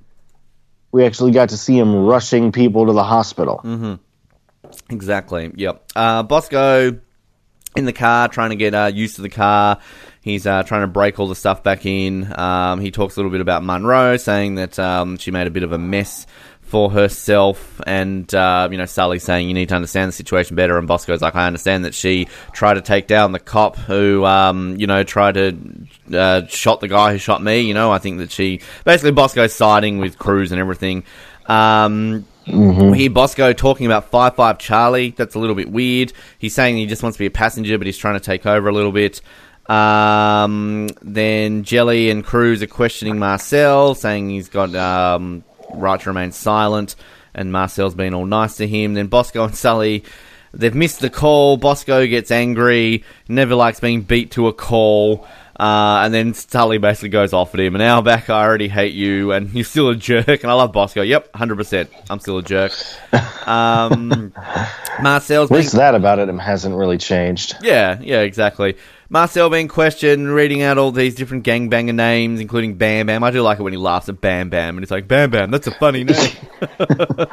we 0.91 1.05
actually 1.05 1.31
got 1.31 1.49
to 1.49 1.57
see 1.57 1.77
him 1.77 1.93
rushing 2.05 2.51
people 2.51 2.85
to 2.85 2.93
the 2.93 3.03
hospital. 3.03 3.59
Exactly. 4.89 5.51
Yep. 5.55 5.91
Uh, 5.95 6.23
Bosco 6.23 6.99
in 7.75 7.85
the 7.85 7.93
car, 7.93 8.29
trying 8.29 8.51
to 8.51 8.55
get 8.55 8.73
uh, 8.73 8.91
used 8.93 9.17
to 9.17 9.21
the 9.21 9.29
car. 9.29 9.79
He's 10.21 10.47
uh, 10.47 10.63
trying 10.63 10.81
to 10.81 10.87
break 10.87 11.19
all 11.19 11.27
the 11.27 11.35
stuff 11.35 11.63
back 11.63 11.85
in. 11.85 12.33
Um, 12.39 12.79
he 12.79 12.91
talks 12.91 13.15
a 13.15 13.19
little 13.19 13.31
bit 13.31 13.41
about 13.41 13.63
Monroe, 13.63 14.17
saying 14.17 14.55
that 14.55 14.79
um, 14.79 15.17
she 15.17 15.31
made 15.31 15.47
a 15.47 15.51
bit 15.51 15.63
of 15.63 15.71
a 15.71 15.77
mess 15.77 16.25
for 16.61 16.89
herself, 16.89 17.79
and 17.85 18.33
uh, 18.33 18.67
you 18.71 18.77
know 18.77 18.85
Sully 18.85 19.19
saying 19.19 19.47
you 19.47 19.53
need 19.53 19.69
to 19.69 19.75
understand 19.75 20.07
the 20.07 20.13
situation 20.13 20.55
better. 20.55 20.77
And 20.77 20.87
Bosco's 20.87 21.21
like, 21.21 21.35
I 21.35 21.45
understand 21.45 21.85
that 21.85 21.93
she 21.93 22.27
tried 22.53 22.75
to 22.75 22.81
take 22.81 23.05
down 23.07 23.33
the 23.33 23.39
cop 23.39 23.75
who, 23.75 24.25
um, 24.25 24.75
you 24.77 24.87
know, 24.87 25.03
tried 25.03 25.35
to 25.35 25.57
uh, 26.13 26.45
shot 26.47 26.81
the 26.81 26.87
guy 26.87 27.11
who 27.11 27.17
shot 27.17 27.41
me. 27.41 27.61
You 27.61 27.73
know, 27.73 27.91
I 27.91 27.99
think 27.99 28.19
that 28.19 28.31
she 28.31 28.61
basically 28.83 29.11
Bosco's 29.11 29.53
siding 29.53 29.97
with 29.97 30.17
Cruz 30.17 30.51
and 30.51 30.59
everything. 30.59 31.03
Um, 31.47 32.25
we 32.47 32.97
hear 32.97 33.09
Bosco 33.09 33.53
talking 33.53 33.85
about 33.85 34.11
Five 34.11 34.35
Five 34.35 34.59
Charlie. 34.59 35.11
That's 35.11 35.35
a 35.35 35.39
little 35.39 35.55
bit 35.55 35.69
weird. 35.69 36.13
He's 36.37 36.53
saying 36.53 36.77
he 36.77 36.85
just 36.85 37.01
wants 37.03 37.17
to 37.17 37.19
be 37.19 37.25
a 37.25 37.31
passenger, 37.31 37.77
but 37.77 37.87
he's 37.87 37.97
trying 37.97 38.15
to 38.15 38.23
take 38.23 38.45
over 38.45 38.67
a 38.67 38.73
little 38.73 38.91
bit. 38.91 39.21
Um, 39.67 40.87
then 41.01 41.63
Jelly 41.63 42.11
and 42.11 42.23
Cruz 42.23 42.61
are 42.61 42.67
questioning 42.67 43.17
Marcel, 43.17 43.95
saying 43.95 44.29
he's 44.29 44.49
got 44.49 44.75
um, 44.75 45.43
right 45.73 45.99
to 45.99 46.09
remain 46.09 46.31
silent, 46.31 46.95
and 47.33 47.51
Marcel's 47.51 47.95
been 47.95 48.13
all 48.13 48.25
nice 48.25 48.57
to 48.57 48.67
him. 48.67 48.93
Then 48.93 49.07
Bosco 49.07 49.43
and 49.43 49.55
Sully, 49.55 50.03
they've 50.55 50.75
missed 50.75 50.99
the 50.99 51.09
call. 51.09 51.57
Bosco 51.57 52.05
gets 52.07 52.31
angry, 52.31 53.03
never 53.27 53.55
likes 53.55 53.79
being 53.79 54.01
beat 54.01 54.31
to 54.31 54.47
a 54.47 54.53
call. 54.53 55.27
Uh, 55.57 56.01
and 56.03 56.13
then 56.13 56.33
Sully 56.33 56.79
basically 56.79 57.09
goes 57.09 57.31
off 57.31 57.53
at 57.53 57.61
him. 57.61 57.75
And 57.75 57.79
now 57.81 58.01
back, 58.01 58.29
I 58.29 58.43
already 58.43 58.67
hate 58.67 58.93
you, 58.93 59.31
and 59.31 59.53
you're 59.53 59.63
still 59.63 59.87
a 59.89 59.95
jerk. 59.95 60.27
And 60.27 60.51
I 60.51 60.53
love 60.53 60.73
Bosco. 60.73 61.01
Yep, 61.01 61.33
hundred 61.33 61.55
percent. 61.55 61.89
I'm 62.09 62.19
still 62.19 62.39
a 62.39 62.43
jerk. 62.43 62.73
Um, 63.47 64.33
Marcel's 65.01 65.49
At 65.49 65.53
being 65.53 65.61
least 65.63 65.73
that 65.75 65.95
about 65.95 66.19
it 66.19 66.27
hasn't 66.39 66.75
really 66.75 66.97
changed. 66.97 67.55
yeah, 67.61 67.97
yeah, 68.01 68.19
exactly. 68.21 68.75
Marcel 69.09 69.49
being 69.49 69.67
questioned, 69.67 70.33
reading 70.33 70.61
out 70.63 70.77
all 70.77 70.91
these 70.91 71.15
different 71.15 71.45
gangbanger 71.45 71.93
names, 71.93 72.39
including 72.39 72.75
Bam 72.75 73.07
Bam. 73.07 73.23
I 73.23 73.31
do 73.31 73.41
like 73.41 73.59
it 73.59 73.63
when 73.63 73.73
he 73.73 73.77
laughs 73.77 74.09
at 74.09 74.19
Bam 74.19 74.49
Bam, 74.49 74.77
and 74.77 74.83
he's 74.83 74.91
like, 74.91 75.07
Bam 75.07 75.29
Bam, 75.29 75.51
that's 75.51 75.67
a 75.67 75.71
funny 75.71 76.03
name. 76.03 76.15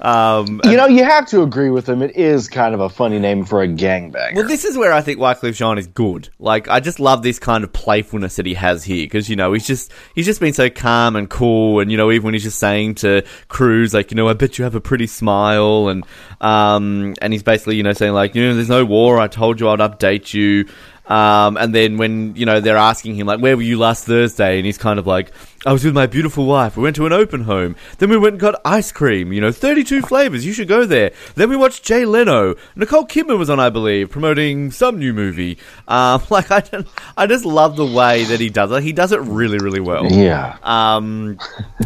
um, 0.00 0.60
You 0.64 0.76
know, 0.76 0.86
you 0.86 1.04
have 1.04 1.26
to 1.28 1.42
agree 1.42 1.70
with 1.70 1.88
him. 1.88 2.02
It 2.02 2.16
is 2.16 2.48
kind 2.48 2.74
of 2.74 2.80
a 2.80 2.88
funny 2.88 3.18
name 3.18 3.44
for 3.44 3.62
a 3.62 3.68
gangbanger. 3.68 4.34
well, 4.34 4.46
this 4.46 4.64
is 4.64 4.76
where 4.76 4.92
I 4.92 5.00
think 5.00 5.18
Wyclef 5.18 5.54
Jean 5.54 5.78
is 5.78 5.86
good. 5.86 6.28
Like, 6.38 6.68
I 6.68 6.80
just 6.80 7.00
love 7.00 7.22
this 7.22 7.38
kind 7.38 7.64
of 7.64 7.72
playfulness 7.72 8.36
that 8.36 8.46
he 8.46 8.54
has 8.54 8.84
here 8.84 9.06
because 9.06 9.30
you 9.30 9.36
know 9.36 9.52
he's 9.52 9.66
just 9.66 9.92
he's 10.14 10.26
just 10.26 10.40
been 10.40 10.52
so 10.52 10.68
calm 10.68 11.16
and 11.16 11.30
cool, 11.30 11.80
and 11.80 11.90
you 11.90 11.96
know 11.96 12.10
even 12.10 12.26
when 12.26 12.34
he's 12.34 12.42
just 12.42 12.58
saying 12.58 12.96
to 12.96 13.24
Cruz 13.48 13.94
like, 13.94 14.10
you 14.10 14.16
know, 14.16 14.28
I 14.28 14.34
bet 14.34 14.58
you 14.58 14.64
have 14.64 14.74
a 14.74 14.80
pretty 14.80 15.06
smile, 15.06 15.88
and 15.88 16.04
um, 16.40 17.14
and 17.22 17.32
he's 17.32 17.42
basically 17.42 17.76
you 17.76 17.82
know 17.82 17.92
saying 17.94 18.12
like, 18.12 18.34
you 18.34 18.42
know, 18.42 18.54
there's 18.54 18.68
no 18.68 18.84
war. 18.84 19.18
I 19.18 19.28
told 19.28 19.60
you 19.60 19.68
I'd 19.70 19.78
update 19.78 20.34
you. 20.34 20.66
Um, 21.08 21.56
and 21.56 21.74
then 21.74 21.98
when 21.98 22.34
you 22.34 22.46
know 22.46 22.60
they're 22.60 22.76
asking 22.76 23.14
him 23.14 23.26
like, 23.26 23.40
"Where 23.40 23.56
were 23.56 23.62
you 23.62 23.78
last 23.78 24.04
Thursday?" 24.06 24.56
and 24.56 24.66
he's 24.66 24.78
kind 24.78 24.98
of 24.98 25.06
like, 25.06 25.30
"I 25.64 25.72
was 25.72 25.84
with 25.84 25.94
my 25.94 26.06
beautiful 26.06 26.46
wife. 26.46 26.76
We 26.76 26.82
went 26.82 26.96
to 26.96 27.06
an 27.06 27.12
open 27.12 27.42
home. 27.42 27.76
Then 27.98 28.10
we 28.10 28.18
went 28.18 28.34
and 28.34 28.40
got 28.40 28.60
ice 28.64 28.90
cream. 28.90 29.32
You 29.32 29.40
know, 29.40 29.52
thirty-two 29.52 30.02
flavors. 30.02 30.44
You 30.44 30.52
should 30.52 30.66
go 30.66 30.84
there. 30.84 31.12
Then 31.36 31.48
we 31.48 31.56
watched 31.56 31.84
Jay 31.84 32.04
Leno. 32.04 32.56
Nicole 32.74 33.06
Kidman 33.06 33.38
was 33.38 33.48
on, 33.48 33.60
I 33.60 33.70
believe, 33.70 34.10
promoting 34.10 34.72
some 34.72 34.98
new 34.98 35.12
movie. 35.12 35.58
Um, 35.86 36.22
like 36.30 36.50
I, 36.50 36.60
don't, 36.60 36.88
I 37.16 37.28
just 37.28 37.44
love 37.44 37.76
the 37.76 37.86
way 37.86 38.24
that 38.24 38.40
he 38.40 38.50
does 38.50 38.72
it. 38.72 38.82
He 38.82 38.92
does 38.92 39.12
it 39.12 39.20
really, 39.20 39.58
really 39.58 39.80
well. 39.80 40.06
yeah. 40.10 40.58
Um, 40.64 41.38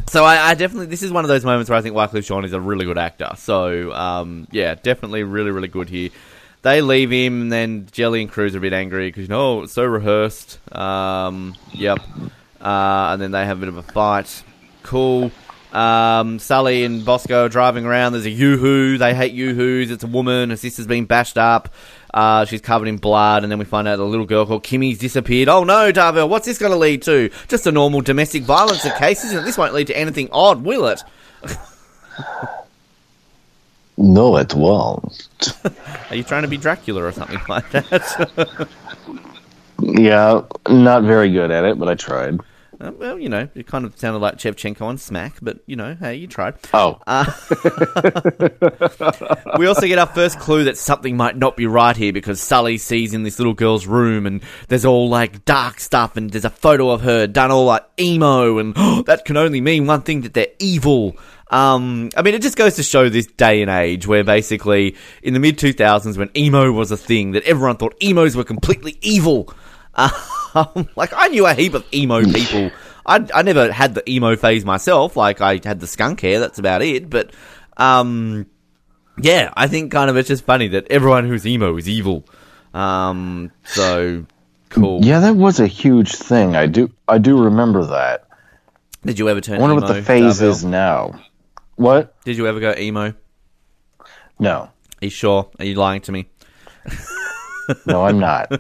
so 0.09 0.25
I, 0.25 0.51
I 0.51 0.55
definitely 0.55 0.87
this 0.87 1.03
is 1.03 1.13
one 1.13 1.25
of 1.25 1.29
those 1.29 1.45
moments 1.45 1.69
where 1.69 1.79
I 1.79 1.83
think 1.83 1.95
Wyclef 1.95 2.25
Jean 2.25 2.45
is 2.45 2.55
a 2.55 2.61
really 2.61 2.87
good 2.87 2.99
actor. 2.99 3.33
So 3.37 3.93
um, 3.93 4.49
yeah, 4.51 4.77
definitely 4.77 5.25
really 5.25 5.51
really 5.51 5.69
good 5.69 5.91
here. 5.91 6.09
They 6.63 6.83
leave 6.83 7.11
him, 7.11 7.43
and 7.43 7.53
then 7.53 7.87
Jelly 7.91 8.21
and 8.21 8.31
Cruz 8.31 8.55
are 8.55 8.59
a 8.59 8.61
bit 8.61 8.73
angry 8.73 9.09
because 9.09 9.23
you 9.23 9.29
know 9.29 9.63
it's 9.63 9.73
so 9.73 9.85
rehearsed. 9.85 10.59
Um, 10.75 11.57
yep, 11.73 12.01
uh, 12.61 13.11
and 13.13 13.23
then 13.23 13.31
they 13.31 13.47
have 13.47 13.59
a 13.59 13.61
bit 13.61 13.69
of 13.69 13.77
a 13.77 13.83
fight. 13.83 14.43
Cool. 14.83 15.31
Um, 15.73 16.39
Sully 16.39 16.85
and 16.85 17.05
Bosco 17.05 17.45
are 17.45 17.49
driving 17.49 17.87
around. 17.87 18.13
There's 18.13 18.27
a 18.27 18.31
yoo-hoo. 18.31 18.99
They 18.99 19.15
hate 19.15 19.33
yoo-hoos. 19.33 19.91
It's 19.91 20.03
a 20.03 20.09
woman. 20.09 20.51
Her 20.51 20.57
sister's 20.57 20.87
been 20.87 21.05
bashed 21.05 21.39
up. 21.39 21.73
Uh, 22.13 22.45
she's 22.45 22.61
covered 22.61 22.89
in 22.89 22.97
blood, 22.97 23.45
and 23.45 23.53
then 23.53 23.59
we 23.59 23.65
find 23.65 23.87
out 23.87 23.99
a 23.99 24.05
little 24.05 24.27
girl 24.27 24.45
called 24.47 24.65
Kimmy's 24.65 24.99
disappeared. 24.99 25.49
Oh 25.49 25.65
no, 25.65 25.93
Dorvell, 25.93 26.29
what's 26.29 26.47
this 26.47 26.59
going 26.59 26.73
to 26.73 26.79
lead 26.79 27.03
to? 27.03 27.31
Just 27.49 27.67
a 27.67 27.73
normal 27.73 28.01
domestic 28.01 28.43
violence 28.43 28.83
case, 28.99 29.25
isn't 29.25 29.39
it? 29.39 29.43
This 29.43 29.57
won't 29.57 29.75
lead 29.75 29.87
to 29.87 29.97
anything 29.97 30.29
odd, 30.33 30.63
will 30.63 30.87
it? 30.89 31.03
No, 34.01 34.39
it 34.39 34.55
won't. 34.55 35.29
Are 36.11 36.17
you 36.17 36.23
trying 36.23 36.43
to 36.43 36.49
be 36.49 36.57
Dracula 36.57 37.05
or 37.05 37.13
something 37.13 37.39
like 37.49 37.69
that? 37.71 38.69
Yeah, 39.83 40.43
not 40.69 41.05
very 41.05 41.31
good 41.31 41.51
at 41.51 41.65
it, 41.65 41.79
but 41.79 41.89
I 41.89 41.95
tried. 41.97 42.41
Uh, 42.81 42.93
well, 42.99 43.19
you 43.19 43.29
know, 43.29 43.47
it 43.55 43.67
kind 43.67 43.85
of 43.85 43.95
sounded 43.99 44.21
like 44.21 44.39
Chevchenko 44.39 44.81
on 44.81 44.97
Smack, 44.97 45.37
but 45.43 45.59
you 45.67 45.77
know, 45.77 45.95
hey, 46.01 46.15
you 46.15 46.27
tried. 46.27 46.55
Oh, 46.73 46.99
we 49.59 49.67
also 49.67 49.87
get 49.87 49.99
our 49.99 50.07
first 50.07 50.41
clue 50.41 50.65
that 50.65 50.79
something 50.79 51.15
might 51.15 51.37
not 51.37 51.59
be 51.59 51.67
right 51.67 51.95
here 51.95 52.15
because 52.15 52.41
Sully 52.41 52.79
sees 52.79 53.13
in 53.13 53.23
this 53.23 53.39
little 53.39 53.53
girl's 53.53 53.87
room 53.87 54.27
and 54.27 54.43
there's 54.69 54.87
all 54.87 55.11
like 55.11 55.45
dark 55.45 55.79
stuff 55.79 56.17
and 56.17 56.31
there's 56.31 56.47
a 56.47 56.51
photo 56.51 56.89
of 56.89 57.03
her 57.03 57.27
done 57.27 57.51
all 57.51 57.67
like 57.67 57.85
emo 57.99 58.57
and 58.57 58.75
that 59.07 59.27
can 59.27 59.37
only 59.37 59.61
mean 59.61 59.87
one 59.87 60.01
thing 60.01 60.23
that 60.23 60.33
they're 60.33 60.47
evil. 60.59 61.19
Um, 61.51 62.11
I 62.17 62.23
mean, 62.23 62.35
it 62.35 62.43
just 62.43 62.57
goes 62.57 62.77
to 62.77 62.83
show 62.83 63.09
this 63.09 63.27
day 63.27 63.61
and 63.61 63.71
age 63.71 64.07
where 64.07 64.23
basically 64.23 64.97
in 65.23 65.35
the 65.35 65.41
mid 65.41 65.59
2000s 65.59 66.17
when 66.17 66.31
emo 66.37 66.71
was 66.71 66.91
a 66.93 66.97
thing 66.97 67.33
that 67.33 67.43
everyone 67.43 67.77
thought 67.77 67.97
emos 68.03 68.37
were 68.37 68.45
completely 68.45 68.99
evil. 69.03 69.53
Um, 70.53 70.89
like 70.97 71.13
I 71.15 71.29
knew 71.29 71.47
a 71.47 71.55
heap 71.55 71.75
of 71.75 71.87
emo 71.95 72.25
people. 72.25 72.73
I, 73.07 73.25
I 73.33 73.43
never 73.43 73.71
had 73.71 73.95
the 73.95 74.11
emo 74.11 74.35
phase 74.35 74.65
myself. 74.65 75.17
Like 75.17 75.41
I 75.41 75.61
had 75.63 75.79
the 75.79 75.87
skunk 75.87 76.21
hair. 76.21 76.41
That's 76.41 76.59
about 76.59 76.83
it. 76.83 77.09
But 77.09 77.31
um, 77.77 78.47
yeah, 79.21 79.53
I 79.57 79.69
think 79.69 79.93
kind 79.93 80.11
of 80.11 80.17
it's 80.17 80.27
just 80.27 80.45
funny 80.45 80.67
that 80.69 80.89
everyone 80.91 81.29
who's 81.29 81.47
emo 81.47 81.77
is 81.77 81.89
evil. 81.89 82.25
Um, 82.75 83.53
so 83.65 84.27
cool. 84.71 85.05
yeah, 85.05 85.21
that 85.21 85.37
was 85.37 85.61
a 85.61 85.69
huge 85.69 86.13
thing. 86.17 86.57
I 86.57 86.67
do, 86.67 86.91
I 87.07 87.19
do 87.19 87.45
remember 87.45 87.85
that. 87.87 88.27
Did 89.05 89.21
you 89.21 89.29
ever 89.29 89.41
turn? 89.41 89.57
I 89.57 89.61
wonder 89.61 89.77
emo, 89.77 89.87
what 89.87 89.95
the 89.95 90.03
phase 90.03 90.41
Dorvell? 90.41 90.49
is 90.49 90.65
now. 90.65 91.21
What? 91.77 92.15
Did 92.25 92.37
you 92.37 92.47
ever 92.47 92.61
go 92.61 92.75
emo? 92.77 93.15
No. 94.39 94.53
Are 94.53 94.73
you 95.01 95.11
sure? 95.11 95.51
Are 95.59 95.65
you 95.65 95.75
lying 95.75 96.01
to 96.03 96.13
me? 96.13 96.29
no, 97.87 98.05
I'm 98.05 98.19
not. 98.19 98.53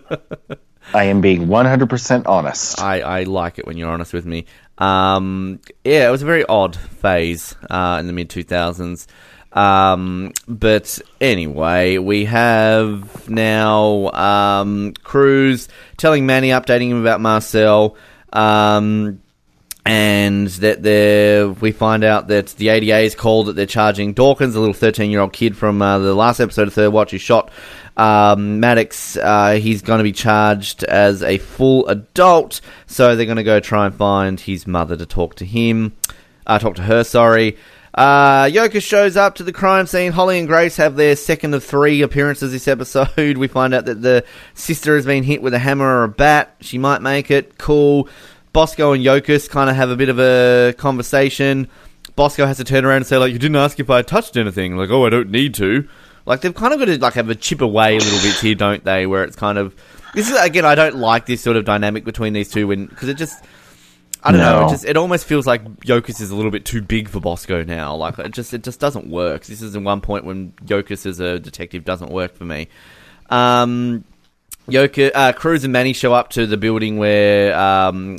I 0.95 1.05
am 1.05 1.21
being 1.21 1.47
100% 1.47 2.27
honest. 2.27 2.81
I, 2.81 3.01
I 3.01 3.23
like 3.25 3.59
it 3.59 3.67
when 3.67 3.77
you're 3.77 3.91
honest 3.91 4.13
with 4.13 4.27
me. 4.27 4.47
Um, 4.79 5.61
yeah, 5.85 6.09
it 6.09 6.11
was 6.11 6.23
a 6.23 6.27
very 6.27 6.45
odd 6.47 6.77
phase 6.77 7.55
uh, 7.69 7.99
in 8.01 8.07
the 8.07 8.13
mid 8.13 8.31
2000s. 8.31 9.07
Um, 9.53 10.33
but 10.47 10.99
anyway, 11.21 11.99
we 11.99 12.25
have 12.27 13.29
now 13.29 14.11
um, 14.13 14.95
Cruz 15.03 15.69
telling 15.97 16.25
Manny, 16.25 16.49
updating 16.49 16.91
him 16.91 17.01
about 17.01 17.21
Marcel. 17.21 17.97
Um, 18.33 19.21
and 19.87 20.49
that 20.49 20.83
they're, 20.83 21.49
we 21.49 21.73
find 21.73 22.05
out 22.05 22.29
that 22.29 22.49
the 22.49 22.69
ADA 22.69 22.99
is 23.01 23.15
called 23.15 23.47
that 23.47 23.57
they're 23.57 23.67
charging 23.67 24.13
Dawkins, 24.13 24.55
a 24.55 24.61
little 24.61 24.75
13 24.75 25.11
year 25.11 25.21
old 25.21 25.33
kid 25.33 25.57
from 25.57 25.81
uh, 25.81 25.99
the 25.99 26.15
last 26.15 26.41
episode 26.41 26.69
of 26.69 26.75
Third 26.75 26.91
Watch, 26.91 27.13
who 27.13 27.19
shot 27.19 27.51
um, 27.97 28.61
Maddox. 28.61 29.17
Uh, 29.17 29.53
he's 29.53 29.83
going 29.83 29.99
to 29.99 30.05
be 30.05 30.13
charged 30.13 30.85
as 30.85 31.23
a 31.23 31.39
full 31.39 31.87
adult, 31.89 32.61
so 32.87 33.17
they're 33.17 33.27
going 33.27 33.37
to 33.37 33.43
go 33.43 33.61
try 33.61 33.87
and 33.87 33.95
find 33.95 34.39
his 34.39 34.67
mother 34.67 34.97
to 34.97 35.07
talk 35.07 35.37
to 35.37 35.47
him, 35.47 35.97
uh, 36.47 36.59
talk 36.59 36.77
to 36.77 36.83
her, 36.83 37.05
sorry. 37.05 37.57
Uh, 37.93 38.49
shows 38.79 39.17
up 39.17 39.35
to 39.35 39.43
the 39.43 39.53
crime 39.53 39.87
scene. 39.87 40.13
Holly 40.13 40.39
and 40.39 40.47
Grace 40.47 40.77
have 40.77 40.95
their 40.95 41.17
second 41.17 41.55
of 41.55 41.65
three 41.65 42.03
appearances 42.03 42.53
this 42.53 42.69
episode. 42.69 43.37
We 43.41 43.49
find 43.49 43.75
out 43.75 43.87
that 43.87 44.03
the 44.03 44.25
sister 44.55 44.95
has 44.95 45.07
been 45.07 45.25
hit 45.25 45.43
with 45.43 45.55
a 45.55 45.59
hammer 45.59 45.85
or 45.85 46.05
a 46.05 46.09
bat. 46.09 46.55
She 46.61 46.79
might 46.79 47.03
make 47.03 47.31
it. 47.31 47.59
Cool. 47.59 48.09
Bosco 48.53 48.93
and 48.93 49.05
Yokas 49.05 49.49
kind 49.49 49.71
of 49.71 49.77
have 49.77 49.91
a 49.91 49.97
bit 49.97 50.09
of 50.09 50.19
a 50.19 50.75
conversation. 50.77 51.69
Bosco 52.17 52.47
has 52.47 52.57
to 52.57 52.65
turn 52.65 52.85
around 52.85 52.99
and 52.99 53.07
say, 53.07 53.17
like, 53.17 53.33
you 53.33 53.39
didn't 53.39 53.57
ask 53.57 53.79
if 53.79 53.91
I 53.91 54.03
touched 54.03 54.37
anything. 54.37 54.77
Like, 54.77 54.91
oh, 54.91 55.07
I 55.07 55.11
don't 55.11 55.31
need 55.31 55.55
to. 55.55 55.89
Like, 56.27 56.41
they've 56.41 56.55
kind 56.55 56.73
of 56.73 56.79
got 56.79 56.87
to, 56.87 56.99
like, 56.99 57.15
have 57.15 57.31
a 57.31 57.35
chip 57.35 57.61
away 57.61 57.97
a 57.97 58.01
little 58.01 58.21
bit 58.21 58.39
here, 58.39 58.55
don't 58.55 58.85
they? 58.85 59.07
Where 59.07 59.25
it's 59.25 59.37
kind 59.37 59.59
of... 59.59 59.75
This 60.15 60.29
is, 60.31 60.37
again, 60.39 60.65
I 60.65 60.75
don't 60.75 60.97
like 60.97 61.27
this 61.27 61.41
sort 61.41 61.57
of 61.57 61.65
dynamic 61.65 62.05
between 62.05 62.33
these 62.33 62.51
two 62.51 62.67
when... 62.67 62.87
Because 62.87 63.09
it 63.09 63.15
just... 63.15 63.43
I 64.23 64.33
don't 64.33 64.41
know. 64.41 64.67
It 64.67 64.71
just 64.71 64.85
it 64.85 64.99
almost 64.99 65.25
feels 65.25 65.47
like 65.47 65.65
Yokas 65.81 66.21
is 66.21 66.31
a 66.31 66.37
little 66.37 66.51
bit 66.51 66.67
too 66.67 66.83
big 66.83 67.09
for 67.09 67.21
Bosco 67.21 67.65
now. 67.65 67.95
Like 67.95 68.19
it 68.19 68.33
just 68.33 68.53
it 68.53 68.63
just 68.63 68.79
doesn't 68.79 69.07
work. 69.07 69.47
This 69.47 69.63
is 69.63 69.73
the 69.73 69.81
one 69.81 70.03
point 70.03 70.27
when 70.27 70.53
Yokus 70.67 71.07
as 71.07 71.21
a 71.21 71.39
detective 71.39 71.87
doesn't 71.87 72.11
work 72.11 72.35
for 72.35 72.45
me. 72.45 72.69
Um, 73.31 74.05
Yoka, 74.69 75.17
uh, 75.17 75.33
Cruz 75.33 75.65
and 75.65 75.73
Manny 75.73 75.95
show 75.95 76.13
up 76.13 76.31
to 76.31 76.47
the 76.47 76.59
building 76.59 76.99
where 76.99 77.59
um, 77.59 78.19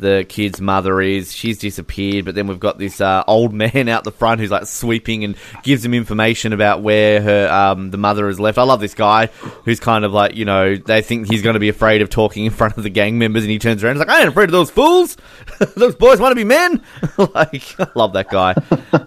the 0.00 0.24
kid's 0.28 0.60
mother 0.60 1.00
is. 1.00 1.32
She's 1.32 1.58
disappeared, 1.58 2.24
but 2.24 2.34
then 2.34 2.46
we've 2.46 2.58
got 2.60 2.78
this 2.78 3.00
uh, 3.00 3.22
old 3.26 3.52
man 3.54 3.88
out 3.88 4.04
the 4.04 4.12
front 4.12 4.40
who's 4.40 4.50
like 4.50 4.66
sweeping 4.66 5.24
and 5.24 5.36
gives 5.62 5.84
him 5.84 5.94
information 5.94 6.52
about 6.52 6.82
where 6.82 7.20
her 7.22 7.48
um, 7.50 7.90
the 7.90 7.98
mother 7.98 8.28
is 8.28 8.40
left. 8.40 8.58
I 8.58 8.62
love 8.64 8.80
this 8.80 8.94
guy 8.94 9.26
who's 9.64 9.80
kind 9.80 10.04
of 10.04 10.12
like 10.12 10.34
you 10.34 10.44
know 10.44 10.76
they 10.76 11.02
think 11.02 11.30
he's 11.30 11.42
going 11.42 11.54
to 11.54 11.60
be 11.60 11.68
afraid 11.68 12.02
of 12.02 12.10
talking 12.10 12.44
in 12.44 12.50
front 12.52 12.76
of 12.76 12.82
the 12.82 12.90
gang 12.90 13.18
members, 13.18 13.44
and 13.44 13.50
he 13.50 13.58
turns 13.58 13.84
around 13.84 13.92
and 13.92 14.00
is 14.02 14.06
like, 14.06 14.16
"I 14.16 14.20
ain't 14.20 14.28
afraid 14.30 14.44
of 14.44 14.52
those 14.52 14.70
fools. 14.70 15.16
those 15.76 15.94
boys 15.94 16.18
want 16.20 16.32
to 16.32 16.36
be 16.36 16.44
men." 16.44 16.82
like, 17.34 17.78
I 17.80 17.86
love 17.94 18.14
that 18.14 18.28
guy. 18.30 18.54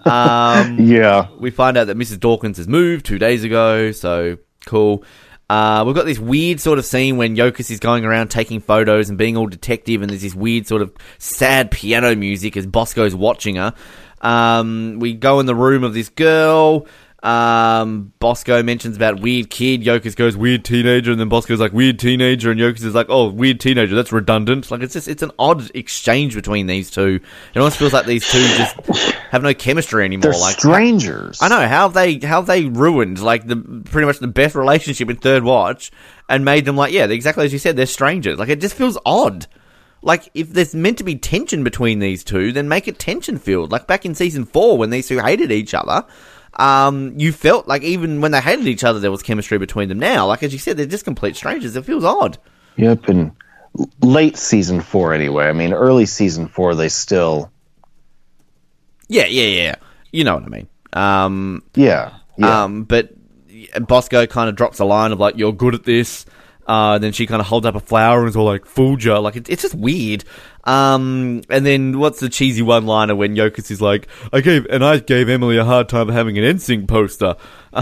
Um, 0.05 0.79
Yeah. 0.79 1.27
we 1.39 1.51
find 1.51 1.77
out 1.77 1.87
that 1.87 1.97
Mrs. 1.97 2.19
Dawkins 2.19 2.57
has 2.57 2.67
moved 2.67 3.05
two 3.05 3.19
days 3.19 3.43
ago, 3.43 3.91
so 3.91 4.37
cool. 4.65 5.03
Uh, 5.53 5.83
we've 5.85 5.93
got 5.93 6.07
this 6.07 6.17
weird 6.17 6.59
sort 6.59 6.79
of 6.79 6.85
scene 6.85 7.15
when 7.15 7.35
Yokas 7.35 7.69
is 7.69 7.79
going 7.79 8.05
around 8.05 8.29
taking 8.29 8.59
photos 8.59 9.09
and 9.09 9.19
being 9.19 9.37
all 9.37 9.45
detective, 9.45 10.01
and 10.01 10.09
there's 10.09 10.23
this 10.23 10.33
weird 10.33 10.65
sort 10.65 10.81
of 10.81 10.91
sad 11.19 11.69
piano 11.69 12.15
music 12.15 12.57
as 12.57 12.65
Bosco's 12.65 13.13
watching 13.13 13.57
her. 13.57 13.75
Um, 14.21 14.97
we 14.99 15.13
go 15.13 15.39
in 15.39 15.45
the 15.45 15.53
room 15.53 15.83
of 15.83 15.93
this 15.93 16.09
girl. 16.09 16.87
Um, 17.23 18.11
Bosco 18.19 18.61
mentions 18.63 18.97
about 18.97 19.21
weird 19.21 19.49
kid. 19.49 19.81
Yokas 19.81 20.13
goes 20.13 20.35
weird 20.35 20.65
teenager, 20.65 21.09
and 21.09 21.19
then 21.19 21.29
Bosco's 21.29 21.61
like 21.61 21.71
weird 21.71 21.97
teenager, 21.97 22.51
and 22.51 22.59
Yokas 22.59 22.83
is 22.83 22.93
like, 22.93 23.07
oh, 23.07 23.29
weird 23.29 23.61
teenager. 23.61 23.95
That's 23.95 24.11
redundant. 24.11 24.69
Like 24.69 24.81
it's 24.81 24.93
just 24.93 25.07
it's 25.07 25.23
an 25.23 25.31
odd 25.39 25.71
exchange 25.73 26.35
between 26.35 26.67
these 26.67 26.91
two. 26.91 27.21
It 27.55 27.57
almost 27.57 27.77
feels 27.77 27.93
like 27.93 28.05
these 28.05 28.29
two 28.29 28.45
just 28.57 28.75
have 29.31 29.41
no 29.41 29.53
chemistry 29.53 30.03
anymore. 30.03 30.33
They're 30.33 30.41
like 30.41 30.59
strangers. 30.59 31.41
I 31.41 31.47
know 31.47 31.65
how 31.65 31.87
have 31.87 31.93
they 31.93 32.19
how 32.19 32.41
have 32.41 32.47
they 32.47 32.65
ruined 32.65 33.21
like 33.21 33.47
the 33.47 33.55
pretty 33.55 34.05
much 34.05 34.19
the 34.19 34.27
best 34.27 34.53
relationship 34.53 35.09
in 35.09 35.15
Third 35.15 35.43
Watch 35.43 35.91
and 36.27 36.43
made 36.43 36.65
them 36.65 36.75
like 36.75 36.91
yeah 36.91 37.05
exactly 37.05 37.45
as 37.45 37.53
you 37.53 37.59
said 37.59 37.75
they're 37.75 37.85
strangers 37.85 38.39
like 38.39 38.49
it 38.49 38.61
just 38.61 38.75
feels 38.75 38.97
odd 39.05 39.47
like 40.01 40.29
if 40.33 40.49
there's 40.49 40.75
meant 40.75 40.97
to 40.97 41.03
be 41.03 41.15
tension 41.15 41.63
between 41.63 41.99
these 41.99 42.23
two 42.23 42.51
then 42.51 42.67
make 42.67 42.87
it 42.87 42.99
tension 42.99 43.37
filled 43.37 43.71
like 43.71 43.87
back 43.87 44.05
in 44.05 44.15
season 44.15 44.45
four 44.45 44.77
when 44.77 44.89
these 44.89 45.07
two 45.07 45.19
hated 45.19 45.51
each 45.51 45.73
other 45.73 46.05
um 46.59 47.17
you 47.19 47.31
felt 47.31 47.67
like 47.67 47.81
even 47.83 48.21
when 48.21 48.31
they 48.31 48.39
hated 48.41 48.67
each 48.67 48.83
other 48.83 48.99
there 48.99 49.11
was 49.11 49.23
chemistry 49.23 49.57
between 49.57 49.89
them 49.89 49.97
now 49.99 50.27
like 50.27 50.43
as 50.43 50.53
you 50.53 50.59
said 50.59 50.77
they're 50.77 50.85
just 50.85 51.03
complete 51.05 51.35
strangers 51.35 51.75
it 51.75 51.83
feels 51.85 52.03
odd 52.03 52.37
Yep, 52.75 53.07
and 53.09 53.31
late 54.01 54.35
season 54.37 54.81
four 54.81 55.13
anyway. 55.13 55.45
I 55.47 55.53
mean, 55.53 55.73
early 55.73 56.05
season 56.07 56.47
four, 56.47 56.73
they 56.75 56.89
still. 56.89 57.51
yeah 59.07 59.25
yeah 59.25 59.45
yeah 59.47 59.75
you 60.11 60.23
know 60.23 60.35
what 60.35 60.43
I 60.43 60.47
mean 60.47 60.67
um 60.93 61.63
Yeah. 61.75 62.13
Yeah. 62.37 62.63
Um, 62.63 62.83
but 62.83 63.13
Bosco 63.87 64.25
kind 64.25 64.49
of 64.49 64.55
drops 64.55 64.79
a 64.79 64.85
line 64.85 65.11
of 65.11 65.19
like, 65.19 65.37
"You're 65.37 65.53
good 65.53 65.75
at 65.75 65.83
this." 65.83 66.25
Uh, 66.65 66.97
then 66.97 67.11
she 67.11 67.27
kind 67.27 67.41
of 67.41 67.47
holds 67.47 67.65
up 67.67 67.75
a 67.75 67.79
flower 67.79 68.21
and 68.21 68.29
is 68.29 68.35
all 68.35 68.45
like, 68.45 68.65
"Fooled 68.65 69.03
ya." 69.03 69.19
Like 69.19 69.35
it, 69.35 69.49
it's 69.49 69.61
just 69.61 69.75
weird. 69.75 70.23
Um, 70.65 71.41
and 71.49 71.65
then 71.65 71.99
what's 71.99 72.19
the 72.19 72.29
cheesy 72.29 72.61
one-liner 72.61 73.15
when 73.15 73.35
Yokas 73.35 73.69
is 73.69 73.81
like, 73.81 74.07
"I 74.31 74.41
gave 74.41 74.65
and 74.67 74.83
I 74.83 74.99
gave 74.99 75.27
Emily 75.27 75.57
a 75.57 75.65
hard 75.65 75.89
time 75.89 76.07
having 76.09 76.37
an 76.37 76.43
NSYNC 76.43 76.87
poster." 76.87 77.35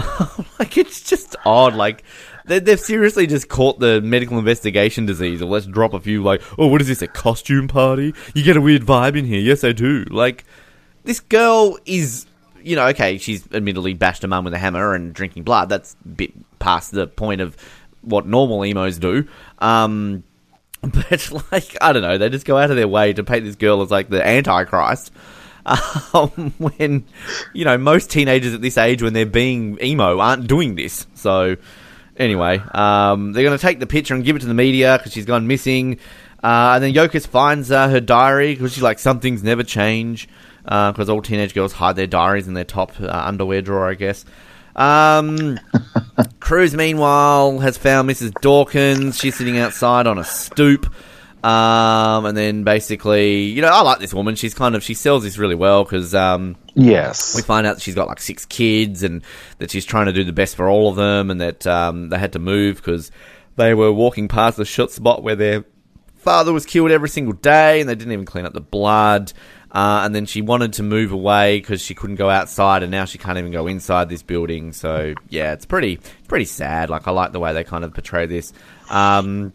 like 0.58 0.76
it's 0.76 1.00
just 1.02 1.36
odd. 1.44 1.74
Like 1.74 2.02
they, 2.44 2.58
they've 2.58 2.80
seriously 2.80 3.26
just 3.26 3.48
caught 3.48 3.78
the 3.78 4.00
medical 4.00 4.38
investigation 4.38 5.06
disease. 5.06 5.40
Or 5.40 5.46
let's 5.46 5.66
drop 5.66 5.94
a 5.94 6.00
few 6.00 6.22
like, 6.22 6.42
"Oh, 6.58 6.66
what 6.66 6.80
is 6.80 6.88
this? 6.88 7.02
A 7.02 7.08
costume 7.08 7.68
party? 7.68 8.14
You 8.34 8.42
get 8.42 8.56
a 8.56 8.60
weird 8.60 8.82
vibe 8.82 9.16
in 9.16 9.26
here." 9.26 9.40
Yes, 9.40 9.62
I 9.62 9.72
do. 9.72 10.04
Like 10.10 10.44
this 11.04 11.20
girl 11.20 11.78
is, 11.86 12.26
you 12.62 12.74
know, 12.74 12.86
okay, 12.88 13.18
she's 13.18 13.46
admittedly 13.52 13.94
bashed 13.94 14.22
her 14.22 14.28
mum 14.28 14.44
with 14.44 14.54
a 14.54 14.58
hammer 14.58 14.94
and 14.94 15.12
drinking 15.14 15.44
blood. 15.44 15.68
That's 15.68 15.96
a 16.04 16.08
bit 16.08 16.58
past 16.58 16.90
the 16.90 17.06
point 17.06 17.40
of 17.40 17.56
what 18.00 18.26
normal 18.26 18.64
emos 18.64 18.98
do. 18.98 19.28
Um, 19.60 20.24
but, 21.10 21.32
like, 21.52 21.76
I 21.80 21.92
don't 21.92 22.02
know, 22.02 22.18
they 22.18 22.28
just 22.28 22.44
go 22.44 22.58
out 22.58 22.70
of 22.70 22.76
their 22.76 22.88
way 22.88 23.12
to 23.12 23.22
paint 23.22 23.44
this 23.44 23.56
girl 23.56 23.82
as, 23.82 23.90
like, 23.90 24.08
the 24.08 24.26
Antichrist. 24.26 25.12
Um, 26.12 26.52
when, 26.58 27.04
you 27.52 27.64
know, 27.64 27.78
most 27.78 28.10
teenagers 28.10 28.52
at 28.52 28.60
this 28.60 28.76
age, 28.76 29.00
when 29.00 29.12
they're 29.12 29.24
being 29.24 29.78
emo, 29.80 30.18
aren't 30.18 30.48
doing 30.48 30.74
this. 30.74 31.06
So, 31.14 31.56
anyway, 32.16 32.60
um, 32.74 33.32
they're 33.32 33.44
going 33.44 33.56
to 33.56 33.62
take 33.62 33.78
the 33.78 33.86
picture 33.86 34.12
and 34.12 34.24
give 34.24 34.34
it 34.34 34.40
to 34.40 34.46
the 34.46 34.54
media 34.54 34.98
because 34.98 35.12
she's 35.12 35.24
gone 35.24 35.46
missing. 35.46 36.00
Uh, 36.42 36.72
and 36.74 36.82
then 36.82 36.92
Yokas 36.92 37.28
finds 37.28 37.70
uh, 37.70 37.88
her 37.88 38.00
diary 38.00 38.54
because 38.54 38.72
she's 38.72 38.82
like, 38.82 38.98
some 38.98 39.20
things 39.20 39.44
never 39.44 39.62
change. 39.62 40.28
Because 40.64 41.08
all 41.08 41.22
teenage 41.22 41.54
girls 41.54 41.72
hide 41.72 41.96
their 41.96 42.08
diaries 42.08 42.48
in 42.48 42.54
their 42.54 42.64
top 42.64 43.00
uh, 43.00 43.06
underwear 43.08 43.62
drawer, 43.62 43.88
I 43.88 43.94
guess. 43.94 44.24
Um, 44.74 45.58
Cruz, 46.40 46.74
meanwhile, 46.74 47.58
has 47.58 47.76
found 47.76 48.08
Mrs. 48.08 48.32
Dawkins. 48.40 49.18
She's 49.18 49.36
sitting 49.36 49.58
outside 49.58 50.06
on 50.06 50.18
a 50.18 50.24
stoop. 50.24 50.92
Um, 51.44 52.24
and 52.24 52.36
then 52.36 52.62
basically, 52.62 53.42
you 53.42 53.62
know, 53.62 53.68
I 53.68 53.82
like 53.82 53.98
this 53.98 54.14
woman. 54.14 54.36
She's 54.36 54.54
kind 54.54 54.76
of, 54.76 54.82
she 54.84 54.94
sells 54.94 55.24
this 55.24 55.38
really 55.38 55.56
well 55.56 55.82
because, 55.82 56.14
um, 56.14 56.56
yes. 56.74 57.34
we 57.34 57.42
find 57.42 57.66
out 57.66 57.74
that 57.74 57.82
she's 57.82 57.96
got 57.96 58.06
like 58.06 58.20
six 58.20 58.44
kids 58.44 59.02
and 59.02 59.24
that 59.58 59.70
she's 59.70 59.84
trying 59.84 60.06
to 60.06 60.12
do 60.12 60.22
the 60.22 60.32
best 60.32 60.54
for 60.54 60.68
all 60.68 60.88
of 60.88 60.94
them 60.94 61.32
and 61.32 61.40
that 61.40 61.66
um, 61.66 62.10
they 62.10 62.18
had 62.18 62.34
to 62.34 62.38
move 62.38 62.76
because 62.76 63.10
they 63.56 63.74
were 63.74 63.92
walking 63.92 64.28
past 64.28 64.56
the 64.56 64.64
shot 64.64 64.92
spot 64.92 65.24
where 65.24 65.34
their 65.34 65.64
father 66.22 66.52
was 66.52 66.64
killed 66.64 66.90
every 66.90 67.08
single 67.08 67.34
day, 67.34 67.80
and 67.80 67.88
they 67.88 67.94
didn't 67.94 68.12
even 68.12 68.24
clean 68.24 68.46
up 68.46 68.54
the 68.54 68.60
blood. 68.60 69.32
Uh, 69.72 70.02
and 70.04 70.14
then 70.14 70.26
she 70.26 70.42
wanted 70.42 70.74
to 70.74 70.82
move 70.82 71.12
away 71.12 71.58
because 71.58 71.80
she 71.80 71.94
couldn't 71.94 72.16
go 72.16 72.28
outside, 72.28 72.82
and 72.82 72.90
now 72.90 73.06
she 73.06 73.16
can't 73.16 73.38
even 73.38 73.50
go 73.50 73.66
inside 73.66 74.10
this 74.10 74.22
building. 74.22 74.72
So 74.72 75.14
yeah, 75.30 75.54
it's 75.54 75.64
pretty 75.64 75.98
pretty 76.28 76.44
sad. 76.44 76.90
Like 76.90 77.08
I 77.08 77.10
like 77.10 77.32
the 77.32 77.40
way 77.40 77.54
they 77.54 77.64
kind 77.64 77.82
of 77.82 77.94
portray 77.94 78.26
this. 78.26 78.52
Um, 78.90 79.54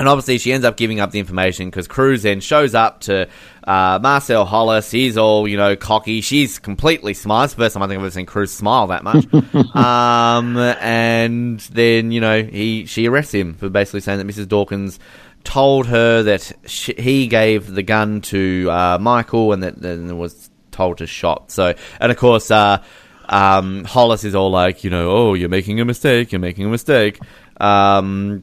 and 0.00 0.08
obviously, 0.08 0.38
she 0.38 0.50
ends 0.50 0.64
up 0.64 0.78
giving 0.78 0.98
up 0.98 1.10
the 1.10 1.18
information 1.18 1.68
because 1.68 1.86
Cruz 1.86 2.22
then 2.22 2.40
shows 2.40 2.74
up 2.74 3.00
to 3.00 3.28
uh, 3.64 3.98
Marcel 4.00 4.46
Hollis. 4.46 4.90
He's 4.90 5.18
all, 5.18 5.46
you 5.46 5.58
know, 5.58 5.76
cocky. 5.76 6.22
She's 6.22 6.58
completely 6.58 7.12
smiles. 7.12 7.52
First 7.52 7.74
time 7.74 7.82
I 7.82 7.86
think 7.86 7.98
I've 7.98 8.06
ever 8.06 8.10
seen 8.10 8.24
Cruz 8.24 8.50
smile 8.50 8.86
that 8.86 9.04
much. 9.04 9.26
um, 9.74 10.56
and 10.56 11.60
then, 11.60 12.12
you 12.12 12.20
know, 12.22 12.42
he 12.42 12.86
she 12.86 13.06
arrests 13.08 13.34
him 13.34 13.52
for 13.52 13.68
basically 13.68 14.00
saying 14.00 14.16
that 14.18 14.26
Mrs. 14.26 14.48
Dawkins 14.48 14.98
told 15.44 15.86
her 15.86 16.22
that 16.24 16.52
she, 16.66 16.94
he 16.96 17.26
gave 17.26 17.72
the 17.72 17.82
gun 17.82 18.20
to 18.20 18.68
uh, 18.70 18.98
Michael 19.00 19.52
and 19.52 19.62
that 19.62 19.80
then 19.80 20.18
was 20.18 20.50
told 20.70 20.98
to 20.98 21.06
shot. 21.06 21.50
So, 21.50 21.74
and 22.00 22.12
of 22.12 22.18
course, 22.18 22.50
uh, 22.50 22.82
um, 23.28 23.84
Hollis 23.84 24.24
is 24.24 24.34
all 24.34 24.50
like, 24.50 24.84
you 24.84 24.90
know, 24.90 25.10
oh, 25.10 25.34
you're 25.34 25.48
making 25.48 25.80
a 25.80 25.84
mistake. 25.84 26.32
You're 26.32 26.40
making 26.40 26.66
a 26.66 26.68
mistake. 26.68 27.18
Um, 27.60 28.42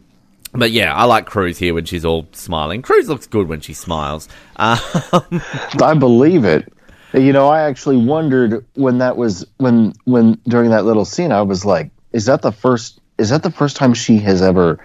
but 0.53 0.71
yeah, 0.71 0.93
I 0.93 1.03
like 1.05 1.25
Cruz 1.25 1.57
here 1.57 1.73
when 1.73 1.85
she's 1.85 2.05
all 2.05 2.27
smiling. 2.31 2.81
Cruz 2.81 3.09
looks 3.09 3.27
good 3.27 3.47
when 3.47 3.61
she 3.61 3.73
smiles. 3.73 4.27
Um, 4.59 5.41
I 5.81 5.93
believe 5.93 6.43
it. 6.43 6.73
You 7.13 7.31
know, 7.31 7.47
I 7.47 7.61
actually 7.61 7.97
wondered 7.97 8.65
when 8.73 8.97
that 8.97 9.15
was 9.15 9.45
when 9.57 9.93
when 10.05 10.39
during 10.47 10.71
that 10.71 10.83
little 10.83 11.05
scene, 11.05 11.31
I 11.31 11.43
was 11.43 11.63
like, 11.63 11.91
"Is 12.11 12.25
that 12.25 12.41
the 12.41 12.51
first? 12.51 12.99
Is 13.17 13.29
that 13.29 13.43
the 13.43 13.51
first 13.51 13.77
time 13.77 13.93
she 13.93 14.17
has 14.19 14.41
ever 14.41 14.79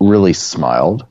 really 0.00 0.32
smiled?" 0.32 1.04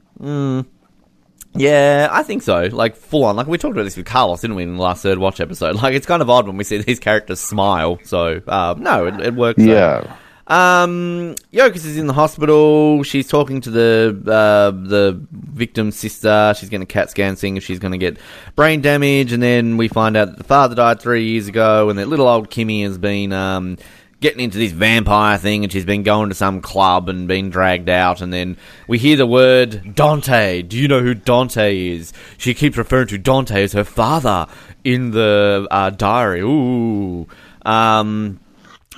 Yeah, 1.56 2.08
I 2.12 2.24
think 2.24 2.44
so. 2.44 2.70
Like 2.72 2.96
full 2.96 3.26
on. 3.26 3.36
Like 3.36 3.48
we 3.48 3.58
talked 3.58 3.74
about 3.74 3.84
this 3.84 3.98
with 3.98 4.06
Carlos, 4.06 4.42
didn't 4.42 4.56
we, 4.56 4.64
in 4.64 4.78
the 4.78 4.82
last 4.82 5.04
third 5.04 5.18
watch 5.18 5.40
episode? 5.40 5.76
Like 5.88 5.94
it's 5.94 6.06
kind 6.06 6.22
of 6.22 6.30
odd 6.30 6.48
when 6.48 6.58
we 6.58 6.64
see 6.64 6.78
these 6.80 7.00
characters 7.00 7.40
smile. 7.40 8.00
So 8.04 8.42
um, 8.48 8.82
no, 8.82 9.08
it, 9.08 9.20
it 9.22 9.34
works. 9.34 9.62
Yeah. 9.62 10.16
Um, 10.48 11.36
Yokas 11.52 11.86
is 11.86 11.98
in 11.98 12.08
the 12.08 12.14
hospital. 12.14 13.04
She's 13.04 13.28
talking 13.28 13.60
to 13.62 13.70
the 13.70 14.24
uh, 14.26 14.72
the 14.72 15.22
victim's 15.32 15.98
sister. 15.98 16.54
She's 16.58 16.70
getting 16.70 16.84
a 16.84 16.88
CAT 16.88 17.12
scan, 17.12 17.36
seeing 17.36 17.58
if 17.58 17.66
she's 17.66 17.80
going 17.80 17.92
to 17.92 17.98
get 17.98 18.18
brain 18.56 18.82
damage. 18.82 19.34
And 19.34 19.44
then 19.44 19.78
we 19.78 19.88
find 19.90 20.16
out 20.16 20.30
that 20.30 20.38
the 20.38 20.46
father 20.46 20.76
died 20.76 21.02
three 21.02 21.26
years 21.26 21.48
ago, 21.48 21.90
and 21.90 22.00
that 22.00 22.08
little 22.08 22.28
old 22.28 22.50
Kimmy 22.50 22.84
has 22.84 22.98
been 22.98 23.34
um, 23.34 23.78
getting 24.20 24.40
into 24.40 24.58
this 24.58 24.72
vampire 24.72 25.38
thing, 25.38 25.64
and 25.64 25.72
she's 25.72 25.86
been 25.86 26.04
going 26.04 26.30
to 26.30 26.36
some 26.36 26.62
club 26.62 27.08
and 27.10 27.28
being 27.28 27.50
dragged 27.50 27.88
out. 27.90 28.22
And 28.22 28.34
then 28.34 28.58
we 28.88 28.98
hear 28.98 29.16
the 29.16 29.28
word 29.28 29.96
Dante. 29.96 30.62
Do 30.64 30.78
you 30.78 30.88
know 30.88 31.02
who 31.02 31.14
Dante 31.14 31.78
is? 31.96 32.14
She 32.38 32.54
keeps 32.54 32.78
referring 32.78 33.08
to 33.08 33.18
Dante 33.18 33.64
as 33.64 33.74
her 33.74 33.84
father 33.84 34.48
in 34.84 35.12
the 35.12 35.68
uh, 35.70 35.92
diary. 35.92 36.42
Ooh. 36.42 37.28
Um, 37.66 38.40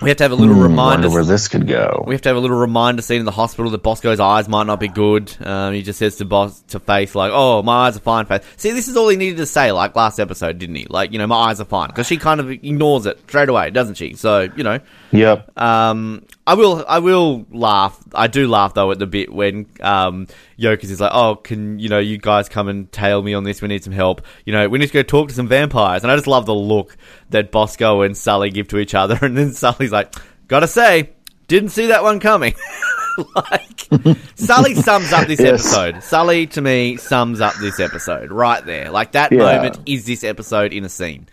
we 0.01 0.07
have 0.09 0.17
to 0.17 0.23
have 0.23 0.31
a 0.31 0.35
little 0.35 0.55
Hmm, 0.55 0.61
reminder. 0.61 1.07
wonder 1.07 1.09
where 1.09 1.25
this 1.25 1.49
could 1.49 1.67
go. 1.67 2.05
We 2.07 2.13
have 2.15 2.21
to 2.21 2.29
have 2.29 2.37
a 2.37 2.39
little 2.39 2.57
reminder 2.57 3.01
scene 3.01 3.19
in 3.19 3.25
the 3.25 3.31
hospital 3.31 3.69
that 3.71 3.83
Bosco's 3.83 4.21
eyes 4.21 4.47
might 4.47 4.65
not 4.67 4.79
be 4.79 4.87
good. 4.87 5.35
Um, 5.45 5.73
he 5.73 5.81
just 5.81 5.99
says 5.99 6.15
to 6.17 6.25
Boss 6.25 6.61
to 6.69 6.79
Faith 6.79 7.15
like, 7.15 7.31
"Oh, 7.33 7.61
my 7.63 7.87
eyes 7.87 7.97
are 7.97 8.01
fine." 8.01 8.25
Faith. 8.25 8.45
See, 8.55 8.71
this 8.71 8.87
is 8.87 8.95
all 8.95 9.09
he 9.09 9.17
needed 9.17 9.37
to 9.37 9.45
say, 9.45 9.73
like 9.73 9.97
last 9.97 10.17
episode, 10.19 10.57
didn't 10.57 10.75
he? 10.75 10.85
Like, 10.89 11.11
you 11.11 11.17
know, 11.17 11.27
my 11.27 11.35
eyes 11.35 11.59
are 11.59 11.65
fine 11.65 11.89
because 11.89 12.07
she 12.07 12.15
kind 12.15 12.39
of 12.39 12.49
ignores 12.49 13.05
it 13.07 13.19
straight 13.27 13.49
away, 13.49 13.71
doesn't 13.71 13.95
she? 13.95 14.13
So, 14.13 14.47
you 14.55 14.63
know, 14.63 14.79
Yep. 15.11 15.57
um, 15.59 16.25
I 16.45 16.53
will, 16.55 16.85
I 16.87 16.99
will 16.99 17.45
laugh. 17.51 17.97
I 18.13 18.27
do 18.27 18.47
laugh 18.47 18.73
though 18.73 18.91
at 18.91 18.99
the 18.99 19.07
bit 19.07 19.31
when 19.33 19.65
um, 19.81 20.27
Yokas 20.57 20.85
is 20.85 20.99
like, 20.99 21.11
"Oh, 21.13 21.35
can 21.35 21.79
you 21.79 21.89
know 21.89 21.99
you 21.99 22.17
guys 22.17 22.49
come 22.49 22.67
and 22.67 22.91
tail 22.91 23.21
me 23.21 23.33
on 23.33 23.43
this? 23.43 23.61
We 23.61 23.67
need 23.67 23.83
some 23.83 23.93
help. 23.93 24.21
You 24.45 24.53
know, 24.53 24.67
we 24.69 24.79
need 24.79 24.87
to 24.87 24.93
go 24.93 25.03
talk 25.03 25.29
to 25.29 25.33
some 25.35 25.47
vampires." 25.47 26.03
And 26.03 26.11
I 26.11 26.15
just 26.15 26.27
love 26.27 26.45
the 26.45 26.55
look 26.55 26.97
that 27.29 27.51
Bosco 27.51 28.01
and 28.01 28.15
Sully 28.17 28.49
give 28.51 28.67
to 28.69 28.77
each 28.79 28.93
other, 28.95 29.17
and 29.21 29.37
then 29.37 29.53
Sully's 29.53 29.91
like, 29.91 30.13
"Gotta 30.47 30.67
say, 30.67 31.11
didn't 31.47 31.69
see 31.69 31.87
that 31.87 32.03
one 32.03 32.19
coming." 32.19 32.53
like 33.35 33.87
Sully 34.35 34.75
sums 34.75 35.11
up 35.11 35.27
this 35.27 35.39
Yes. 35.41 35.65
episode. 35.73 36.03
Sully 36.03 36.47
to 36.47 36.61
me 36.61 36.97
sums 36.97 37.41
up 37.41 37.53
this 37.55 37.79
episode 37.79 38.31
right 38.31 38.63
there. 38.65 38.91
Like 38.91 39.11
that 39.13 39.31
Yeah. 39.31 39.39
moment 39.39 39.79
is 39.85 40.05
this 40.05 40.23
episode 40.23 40.71
in 40.73 40.85
a 40.85 40.89
scene. 40.89 41.27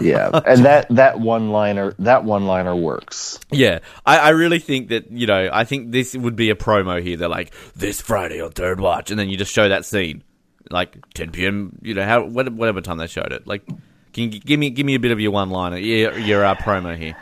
Yeah. 0.00 0.40
And 0.46 0.64
that 0.64 0.86
that 0.90 1.20
one 1.20 1.50
liner 1.50 1.94
that 1.98 2.24
one 2.24 2.46
liner 2.46 2.74
works. 2.74 3.38
Yeah, 3.50 3.80
I, 4.04 4.18
I 4.18 4.28
really 4.30 4.58
think 4.58 4.88
that 4.88 5.10
you 5.10 5.26
know 5.26 5.48
I 5.52 5.64
think 5.64 5.92
this 5.92 6.14
would 6.14 6.36
be 6.36 6.50
a 6.50 6.54
promo 6.54 7.02
here. 7.02 7.16
They're 7.16 7.28
like 7.28 7.52
this 7.74 8.00
Friday 8.00 8.40
on 8.40 8.52
Third 8.52 8.80
Watch, 8.80 9.10
and 9.10 9.18
then 9.18 9.28
you 9.28 9.36
just 9.36 9.52
show 9.52 9.68
that 9.68 9.84
scene, 9.84 10.22
like 10.70 10.96
10 11.14 11.30
p.m. 11.32 11.78
You 11.82 11.94
know 11.94 12.04
how 12.04 12.24
whatever 12.24 12.80
time 12.80 12.98
they 12.98 13.06
showed 13.06 13.32
it. 13.32 13.46
Like, 13.46 13.66
can 14.12 14.32
you 14.32 14.40
give 14.40 14.58
me 14.58 14.70
give 14.70 14.86
me 14.86 14.94
a 14.94 15.00
bit 15.00 15.12
of 15.12 15.20
your 15.20 15.32
one 15.32 15.50
liner, 15.50 15.78
your 15.78 16.18
your 16.18 16.44
uh, 16.44 16.54
promo 16.54 16.96
here? 16.96 17.16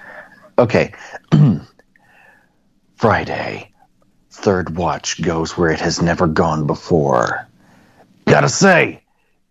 Okay. 0.59 0.92
Friday. 2.96 3.70
Third 4.31 4.77
watch 4.77 5.22
goes 5.22 5.57
where 5.57 5.70
it 5.70 5.81
has 5.81 6.03
never 6.03 6.27
gone 6.27 6.66
before. 6.66 7.48
Gotta 8.27 8.48
say, 8.48 9.04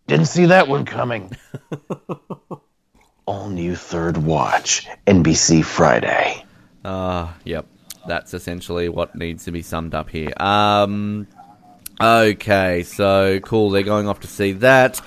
didn't 0.07 0.27
see 0.27 0.47
that 0.47 0.67
one 0.67 0.85
coming. 0.85 1.35
All 3.25 3.49
new 3.49 3.75
third 3.75 4.17
watch. 4.17 4.87
NBC 5.07 5.63
Friday. 5.63 6.43
Uh, 6.83 7.31
yep, 7.45 7.67
that's 8.07 8.33
essentially 8.33 8.89
what 8.89 9.15
needs 9.15 9.45
to 9.45 9.51
be 9.51 9.61
summed 9.61 9.95
up 9.95 10.09
here. 10.09 10.33
Um, 10.37 11.27
okay, 12.01 12.83
so 12.83 13.39
cool. 13.39 13.69
They're 13.69 13.83
going 13.83 14.07
off 14.07 14.19
to 14.21 14.27
see 14.27 14.53
that. 14.53 14.99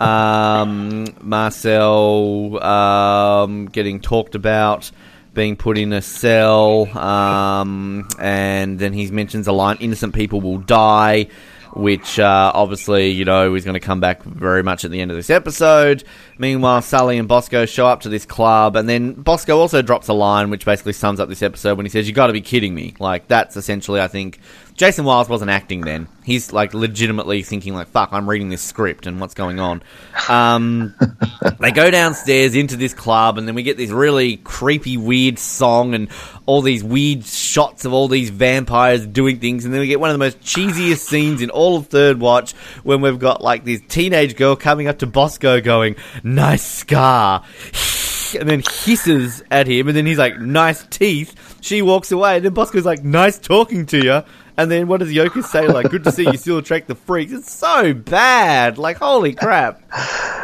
Um, 0.00 1.06
Marcel 1.20 2.62
um, 2.62 3.66
getting 3.66 4.00
talked 4.00 4.34
about, 4.34 4.90
being 5.34 5.56
put 5.56 5.76
in 5.78 5.92
a 5.92 6.02
cell, 6.02 6.86
um, 6.98 8.08
and 8.18 8.78
then 8.78 8.94
he 8.94 9.10
mentions 9.10 9.46
a 9.46 9.52
line: 9.52 9.76
"Innocent 9.80 10.14
people 10.14 10.40
will 10.40 10.58
die." 10.58 11.28
Which 11.74 12.18
uh, 12.18 12.50
obviously, 12.54 13.10
you 13.10 13.24
know, 13.24 13.54
is 13.54 13.64
going 13.64 13.74
to 13.74 13.80
come 13.80 14.00
back 14.00 14.22
very 14.24 14.62
much 14.62 14.84
at 14.84 14.90
the 14.90 15.00
end 15.00 15.10
of 15.10 15.16
this 15.16 15.30
episode. 15.30 16.02
Meanwhile, 16.36 16.82
Sully 16.82 17.16
and 17.16 17.28
Bosco 17.28 17.64
show 17.64 17.86
up 17.86 18.00
to 18.00 18.08
this 18.08 18.26
club, 18.26 18.74
and 18.74 18.88
then 18.88 19.12
Bosco 19.12 19.56
also 19.56 19.80
drops 19.80 20.08
a 20.08 20.12
line 20.12 20.50
which 20.50 20.64
basically 20.64 20.94
sums 20.94 21.20
up 21.20 21.28
this 21.28 21.42
episode 21.42 21.76
when 21.76 21.86
he 21.86 21.90
says, 21.90 22.08
"You 22.08 22.14
got 22.14 22.26
to 22.26 22.32
be 22.32 22.40
kidding 22.40 22.74
me!" 22.74 22.94
Like 22.98 23.28
that's 23.28 23.56
essentially, 23.56 24.00
I 24.00 24.08
think, 24.08 24.40
Jason 24.80 25.04
Wiles 25.04 25.28
wasn't 25.28 25.50
acting 25.50 25.82
then. 25.82 26.08
He's 26.24 26.54
like 26.54 26.72
legitimately 26.72 27.42
thinking, 27.42 27.74
like, 27.74 27.88
"Fuck, 27.88 28.14
I'm 28.14 28.26
reading 28.26 28.48
this 28.48 28.62
script 28.62 29.06
and 29.06 29.20
what's 29.20 29.34
going 29.34 29.60
on." 29.60 29.82
Um, 30.26 30.94
they 31.60 31.70
go 31.70 31.90
downstairs 31.90 32.54
into 32.54 32.78
this 32.78 32.94
club, 32.94 33.36
and 33.36 33.46
then 33.46 33.54
we 33.54 33.62
get 33.62 33.76
this 33.76 33.90
really 33.90 34.38
creepy, 34.38 34.96
weird 34.96 35.38
song 35.38 35.92
and 35.94 36.08
all 36.46 36.62
these 36.62 36.82
weird 36.82 37.26
shots 37.26 37.84
of 37.84 37.92
all 37.92 38.08
these 38.08 38.30
vampires 38.30 39.06
doing 39.06 39.38
things, 39.38 39.66
and 39.66 39.74
then 39.74 39.82
we 39.82 39.86
get 39.86 40.00
one 40.00 40.08
of 40.08 40.14
the 40.14 40.18
most 40.18 40.40
cheesiest 40.40 41.00
scenes 41.00 41.42
in 41.42 41.50
all 41.50 41.76
of 41.76 41.88
Third 41.88 42.18
Watch 42.18 42.52
when 42.82 43.02
we've 43.02 43.18
got 43.18 43.42
like 43.42 43.66
this 43.66 43.82
teenage 43.86 44.34
girl 44.34 44.56
coming 44.56 44.88
up 44.88 45.00
to 45.00 45.06
Bosco, 45.06 45.60
going, 45.60 45.96
"Nice 46.24 46.64
scar." 46.64 47.44
And 48.32 48.48
then 48.48 48.62
hisses 48.84 49.42
at 49.50 49.66
him, 49.66 49.88
and 49.88 49.96
then 49.96 50.06
he's 50.06 50.16
like, 50.16 50.38
"Nice 50.38 50.86
teeth." 50.86 51.58
She 51.60 51.82
walks 51.82 52.12
away, 52.12 52.36
and 52.36 52.44
then 52.44 52.54
Bosco's 52.54 52.86
like, 52.86 53.02
"Nice 53.02 53.40
talking 53.40 53.86
to 53.86 53.98
you." 53.98 54.22
And 54.60 54.70
then 54.70 54.88
what 54.88 55.00
does 55.00 55.10
Yoka 55.10 55.42
say? 55.42 55.66
Like, 55.66 55.88
"Good 55.88 56.04
to 56.04 56.12
see 56.12 56.24
you 56.24 56.36
still 56.36 56.58
attract 56.58 56.86
the 56.86 56.94
freaks." 56.94 57.32
It's 57.32 57.50
so 57.50 57.94
bad. 57.94 58.76
Like, 58.76 58.98
holy 58.98 59.32
crap! 59.32 59.80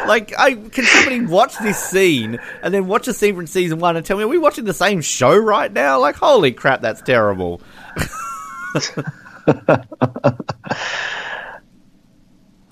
Like, 0.09 0.33
I 0.39 0.55
can 0.55 0.85
somebody 0.85 1.27
watch 1.27 1.59
this 1.59 1.79
scene 1.79 2.39
and 2.63 2.73
then 2.73 2.87
watch 2.87 3.09
a 3.09 3.13
scene 3.13 3.37
from 3.37 3.47
season 3.47 3.79
one 3.79 3.95
and 3.95 4.07
tell 4.07 4.17
me 4.17 4.25
are 4.25 4.29
we 4.29 4.39
watching 4.39 4.65
the 4.65 4.73
same 4.73 5.03
show 5.03 5.37
right 5.37 5.71
now? 5.71 6.01
Like, 6.01 6.17
holy 6.17 6.53
crap, 6.53 6.81
that's 6.81 7.03
terrible. 7.03 7.61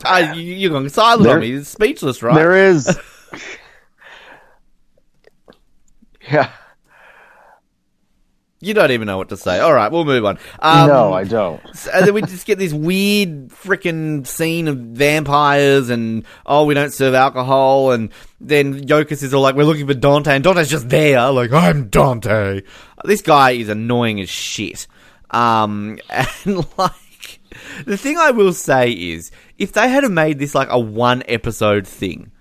Ah, 0.06 0.34
you, 0.34 0.42
you're 0.42 0.70
going 0.70 0.86
silent 0.90 1.24
There- 1.24 1.34
on 1.36 1.40
me. 1.40 1.52
It's 1.52 1.68
speechless, 1.68 2.22
right? 2.22 2.34
There 2.34 2.54
is. 2.68 2.98
yeah. 6.30 6.50
You 8.64 8.74
don't 8.74 8.90
even 8.90 9.06
know 9.06 9.18
what 9.18 9.28
to 9.28 9.36
say. 9.36 9.60
All 9.60 9.72
right, 9.72 9.90
we'll 9.90 10.04
move 10.04 10.24
on. 10.24 10.38
Um, 10.58 10.88
no, 10.88 11.12
I 11.12 11.24
don't. 11.24 11.60
and 11.92 12.06
then 12.06 12.14
we 12.14 12.22
just 12.22 12.46
get 12.46 12.58
this 12.58 12.72
weird 12.72 13.48
freaking 13.48 14.26
scene 14.26 14.68
of 14.68 14.78
vampires 14.78 15.90
and 15.90 16.24
oh 16.46 16.64
we 16.64 16.74
don't 16.74 16.92
serve 16.92 17.14
alcohol 17.14 17.92
and 17.92 18.10
then 18.40 18.86
Yokas 18.86 19.22
is 19.22 19.34
all 19.34 19.42
like 19.42 19.54
we're 19.54 19.64
looking 19.64 19.86
for 19.86 19.94
Dante 19.94 20.34
and 20.34 20.44
Dante's 20.44 20.70
just 20.70 20.88
there 20.88 21.30
like 21.30 21.52
I'm 21.52 21.88
Dante. 21.88 22.62
This 23.04 23.22
guy 23.22 23.52
is 23.52 23.68
annoying 23.68 24.20
as 24.20 24.30
shit. 24.30 24.86
Um 25.30 25.98
and 26.10 26.66
like 26.78 27.40
the 27.86 27.96
thing 27.96 28.16
I 28.16 28.30
will 28.30 28.52
say 28.52 28.90
is 28.90 29.30
if 29.58 29.72
they 29.72 29.88
had 29.88 30.08
made 30.10 30.38
this 30.38 30.54
like 30.54 30.68
a 30.70 30.78
one 30.78 31.22
episode 31.28 31.86
thing 31.86 32.32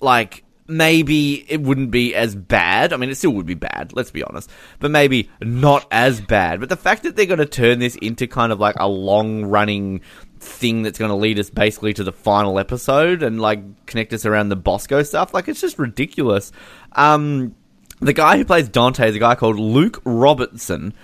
like 0.00 0.44
maybe 0.72 1.44
it 1.50 1.60
wouldn't 1.60 1.90
be 1.90 2.14
as 2.14 2.34
bad. 2.34 2.92
I 2.92 2.96
mean, 2.96 3.10
it 3.10 3.16
still 3.16 3.32
would 3.32 3.46
be 3.46 3.54
bad, 3.54 3.92
let's 3.94 4.10
be 4.10 4.22
honest, 4.22 4.50
but 4.80 4.90
maybe 4.90 5.30
not 5.40 5.86
as 5.90 6.20
bad. 6.20 6.60
But 6.60 6.68
the 6.68 6.76
fact 6.76 7.02
that 7.02 7.16
they're 7.16 7.26
going 7.26 7.38
to 7.38 7.46
turn 7.46 7.78
this 7.78 7.96
into 7.96 8.26
kind 8.26 8.52
of 8.52 8.60
like 8.60 8.76
a 8.78 8.88
long 8.88 9.44
running 9.44 10.00
thing 10.40 10.82
that's 10.82 10.98
going 10.98 11.10
to 11.10 11.16
lead 11.16 11.38
us 11.38 11.50
basically 11.50 11.92
to 11.94 12.04
the 12.04 12.12
final 12.12 12.58
episode 12.58 13.22
and 13.22 13.40
like 13.40 13.86
connect 13.86 14.12
us 14.12 14.26
around 14.26 14.48
the 14.48 14.56
Bosco 14.56 15.02
stuff. 15.02 15.32
Like 15.32 15.48
it's 15.48 15.60
just 15.60 15.78
ridiculous. 15.78 16.52
Um, 16.92 17.54
the 18.00 18.12
guy 18.12 18.36
who 18.36 18.44
plays 18.44 18.68
Dante 18.68 19.08
is 19.08 19.16
a 19.16 19.20
guy 19.20 19.34
called 19.34 19.58
Luke 19.58 20.00
Robertson. 20.04 20.94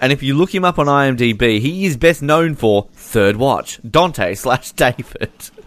And 0.00 0.12
if 0.12 0.22
you 0.22 0.34
look 0.34 0.54
him 0.54 0.64
up 0.64 0.78
on 0.78 0.86
IMDb, 0.86 1.60
he 1.60 1.84
is 1.84 1.96
best 1.96 2.22
known 2.22 2.54
for 2.54 2.88
Third 2.92 3.36
Watch, 3.36 3.80
Dante 3.88 4.34
slash 4.34 4.72
David. 4.72 5.30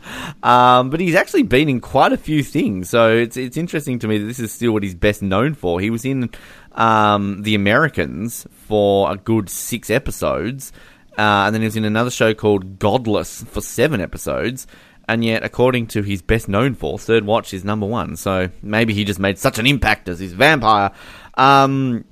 Um, 0.44 0.90
but 0.90 1.00
he's 1.00 1.16
actually 1.16 1.44
been 1.44 1.70
in 1.70 1.80
quite 1.82 2.12
a 2.14 2.18
few 2.18 2.44
things, 2.44 2.90
so 2.90 3.16
it's 3.16 3.38
it's 3.38 3.58
interesting 3.58 4.00
to 4.00 4.08
me 4.08 4.18
that 4.18 4.26
this 4.26 4.40
is 4.40 4.52
still 4.52 4.72
what 4.72 4.84
he's 4.84 4.96
best 4.96 5.22
known 5.22 5.54
for. 5.54 5.80
He 5.80 5.90
was 5.90 6.06
in 6.06 6.30
um, 6.72 7.44
The 7.44 7.56
Americans 7.56 8.48
for 8.52 9.12
a 9.12 9.18
good 9.18 9.50
six 9.50 9.90
episodes, 9.90 10.72
uh, 11.18 11.46
and 11.46 11.54
then 11.54 11.62
he 11.62 11.68
was 11.68 11.76
in 11.76 11.86
another 11.86 12.10
show 12.12 12.34
called 12.34 12.80
Godless 12.80 13.44
for 13.44 13.62
seven 13.62 14.02
episodes. 14.02 14.68
And 15.08 15.26
yet, 15.26 15.44
according 15.44 15.88
to 15.88 16.04
his 16.04 16.22
best 16.22 16.48
known 16.48 16.74
for, 16.74 16.98
Third 16.98 17.26
Watch 17.26 17.54
is 17.54 17.66
number 17.66 17.86
one. 17.86 18.16
So 18.16 18.50
maybe 18.62 18.94
he 18.94 19.04
just 19.04 19.20
made 19.20 19.38
such 19.38 19.60
an 19.60 19.68
impact 19.68 20.08
as 20.08 20.20
his 20.20 20.32
vampire. 20.32 20.92
Um, 21.36 22.06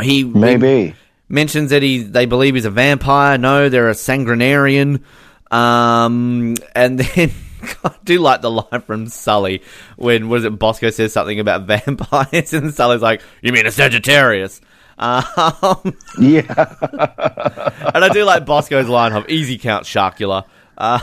he 0.00 0.24
Maybe. 0.24 0.94
mentions 1.28 1.70
that 1.70 1.82
he 1.82 2.02
they 2.02 2.26
believe 2.26 2.54
he's 2.54 2.64
a 2.64 2.70
vampire. 2.70 3.38
No, 3.38 3.68
they're 3.68 3.90
a 3.90 3.94
sanguinarian. 3.94 5.02
Um, 5.52 6.54
and 6.74 6.98
then 6.98 7.30
I 7.84 7.94
do 8.04 8.18
like 8.18 8.40
the 8.40 8.50
line 8.50 8.80
from 8.80 9.06
Sully 9.06 9.62
when 9.96 10.28
was 10.28 10.44
it 10.44 10.58
Bosco 10.58 10.90
says 10.90 11.12
something 11.12 11.38
about 11.38 11.62
vampires, 11.66 12.52
and 12.52 12.74
Sully's 12.74 13.02
like, 13.02 13.20
"You 13.42 13.52
mean 13.52 13.66
a 13.66 13.70
Sagittarius?" 13.70 14.60
Um, 14.98 15.96
Yeah. 16.18 16.74
and 17.94 18.04
I 18.04 18.08
do 18.12 18.24
like 18.24 18.46
Bosco's 18.46 18.88
line 18.88 19.12
of 19.12 19.28
"Easy 19.28 19.58
count 19.58 19.84
Sharkula." 19.84 20.44
Uh, 20.78 20.98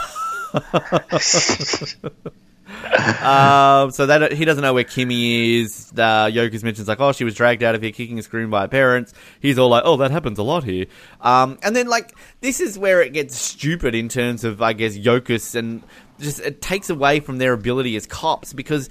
um, 3.21 3.91
so 3.91 4.05
that 4.05 4.31
he 4.31 4.45
doesn't 4.45 4.61
know 4.61 4.73
where 4.73 4.83
Kimmy 4.83 5.61
is. 5.61 5.91
Uh, 5.95 6.25
Yokas 6.27 6.63
mentions 6.63 6.87
like, 6.87 6.99
"Oh, 6.99 7.11
she 7.11 7.23
was 7.23 7.35
dragged 7.35 7.63
out 7.63 7.75
of 7.75 7.81
here 7.81 7.91
kicking 7.91 8.17
and 8.17 8.23
screaming 8.23 8.49
by 8.49 8.61
her 8.61 8.67
parents." 8.67 9.13
He's 9.39 9.59
all 9.59 9.69
like, 9.69 9.83
"Oh, 9.85 9.97
that 9.97 10.11
happens 10.11 10.37
a 10.39 10.43
lot 10.43 10.63
here." 10.63 10.85
Um, 11.21 11.57
and 11.63 11.75
then 11.75 11.87
like 11.87 12.15
this 12.41 12.59
is 12.59 12.77
where 12.77 13.01
it 13.01 13.13
gets 13.13 13.35
stupid 13.35 13.95
in 13.95 14.09
terms 14.09 14.43
of 14.43 14.61
I 14.61 14.73
guess 14.73 14.97
Yokas 14.97 15.55
and 15.55 15.83
just 16.19 16.39
it 16.39 16.61
takes 16.61 16.89
away 16.89 17.19
from 17.19 17.37
their 17.37 17.53
ability 17.53 17.95
as 17.95 18.05
cops 18.05 18.53
because 18.53 18.89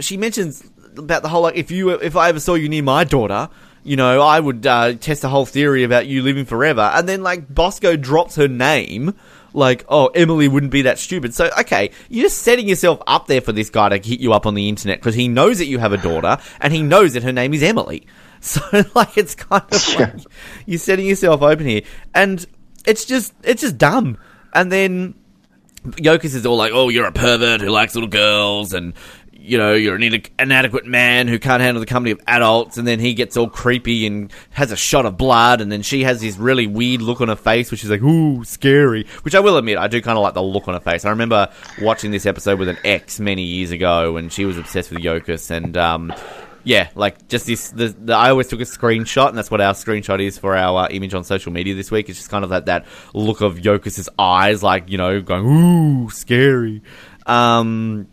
she 0.00 0.16
mentions 0.16 0.64
about 0.96 1.22
the 1.22 1.28
whole 1.28 1.42
like 1.42 1.56
if 1.56 1.70
you 1.70 1.90
if 1.90 2.16
I 2.16 2.28
ever 2.28 2.40
saw 2.40 2.54
you 2.54 2.68
near 2.68 2.82
my 2.82 3.04
daughter. 3.04 3.48
You 3.86 3.96
know, 3.96 4.22
I 4.22 4.40
would 4.40 4.66
uh, 4.66 4.94
test 4.94 5.20
the 5.20 5.28
whole 5.28 5.44
theory 5.44 5.84
about 5.84 6.06
you 6.06 6.22
living 6.22 6.46
forever, 6.46 6.90
and 6.94 7.06
then 7.06 7.22
like 7.22 7.52
Bosco 7.54 7.96
drops 7.96 8.36
her 8.36 8.48
name, 8.48 9.14
like, 9.54 9.84
oh, 9.88 10.08
Emily 10.08 10.48
wouldn't 10.48 10.72
be 10.72 10.82
that 10.82 10.98
stupid. 10.98 11.34
So, 11.34 11.48
okay, 11.60 11.90
you're 12.08 12.24
just 12.24 12.42
setting 12.42 12.68
yourself 12.68 13.00
up 13.06 13.26
there 13.26 13.40
for 13.40 13.52
this 13.52 13.70
guy 13.70 13.88
to 13.88 13.96
hit 13.96 14.20
you 14.20 14.32
up 14.32 14.46
on 14.46 14.54
the 14.54 14.68
internet 14.68 14.98
because 14.98 15.14
he 15.14 15.28
knows 15.28 15.58
that 15.58 15.66
you 15.66 15.78
have 15.78 15.92
a 15.92 15.96
daughter 15.96 16.38
and 16.60 16.72
he 16.72 16.82
knows 16.82 17.14
that 17.14 17.22
her 17.22 17.32
name 17.32 17.54
is 17.54 17.62
Emily. 17.62 18.06
So, 18.44 18.60
like, 18.94 19.16
it's 19.16 19.34
kind 19.34 19.64
of 19.72 19.98
like 19.98 20.20
you're 20.66 20.78
setting 20.78 21.06
yourself 21.06 21.40
open 21.40 21.64
here, 21.64 21.80
and 22.14 22.44
it's 22.84 23.06
just 23.06 23.32
it's 23.42 23.62
just 23.62 23.78
dumb. 23.78 24.18
And 24.52 24.70
then 24.70 25.14
Yokas 25.84 26.34
is 26.34 26.44
all 26.44 26.58
like, 26.58 26.72
"Oh, 26.74 26.90
you're 26.90 27.06
a 27.06 27.12
pervert 27.12 27.62
who 27.62 27.70
likes 27.70 27.94
little 27.94 28.10
girls, 28.10 28.74
and 28.74 28.92
you 29.44 29.58
know 29.58 29.74
you're 29.74 29.94
an 29.94 30.22
inadequate 30.38 30.86
man 30.86 31.28
who 31.28 31.38
can't 31.38 31.60
handle 31.60 31.80
the 31.80 31.86
company 31.86 32.10
of 32.12 32.20
adults." 32.26 32.78
And 32.78 32.86
then 32.86 32.98
he 32.98 33.14
gets 33.14 33.36
all 33.36 33.48
creepy 33.48 34.06
and 34.06 34.32
has 34.50 34.72
a 34.72 34.76
shot 34.76 35.06
of 35.06 35.16
blood, 35.16 35.60
and 35.60 35.70
then 35.70 35.82
she 35.82 36.04
has 36.04 36.20
this 36.20 36.36
really 36.36 36.66
weird 36.66 37.02
look 37.02 37.20
on 37.20 37.28
her 37.28 37.36
face, 37.36 37.70
which 37.70 37.84
is 37.84 37.90
like, 37.90 38.02
"Ooh, 38.02 38.44
scary." 38.44 39.06
Which 39.22 39.34
I 39.34 39.40
will 39.40 39.56
admit, 39.56 39.78
I 39.78 39.88
do 39.88 40.00
kind 40.00 40.16
of 40.16 40.22
like 40.22 40.34
the 40.34 40.42
look 40.42 40.68
on 40.68 40.74
her 40.74 40.80
face. 40.80 41.04
I 41.04 41.10
remember 41.10 41.48
watching 41.80 42.10
this 42.10 42.26
episode 42.26 42.58
with 42.58 42.68
an 42.68 42.78
ex 42.84 43.20
many 43.20 43.42
years 43.42 43.70
ago, 43.70 44.16
and 44.16 44.32
she 44.32 44.44
was 44.44 44.58
obsessed 44.58 44.90
with 44.90 45.00
Yokas, 45.00 45.50
and 45.50 45.76
um, 45.76 46.12
yeah, 46.64 46.88
like 46.94 47.28
just 47.28 47.46
this. 47.46 47.70
The, 47.70 47.88
the 47.88 48.14
I 48.14 48.30
always 48.30 48.48
took 48.48 48.60
a 48.60 48.64
screenshot, 48.64 49.28
and 49.28 49.38
that's 49.38 49.50
what 49.50 49.60
our 49.60 49.74
screenshot 49.74 50.20
is 50.20 50.38
for 50.38 50.56
our 50.56 50.84
uh, 50.84 50.88
image 50.88 51.14
on 51.14 51.22
social 51.22 51.52
media 51.52 51.74
this 51.74 51.90
week. 51.90 52.08
It's 52.08 52.18
just 52.18 52.30
kind 52.30 52.42
of 52.42 52.50
that 52.50 52.66
that 52.66 52.86
look 53.12 53.42
of 53.42 53.58
Yokas's 53.58 54.08
eyes, 54.18 54.62
like 54.62 54.90
you 54.90 54.98
know, 54.98 55.20
going 55.20 55.44
ooh, 55.44 56.10
scary. 56.10 56.82
Um, 57.26 58.08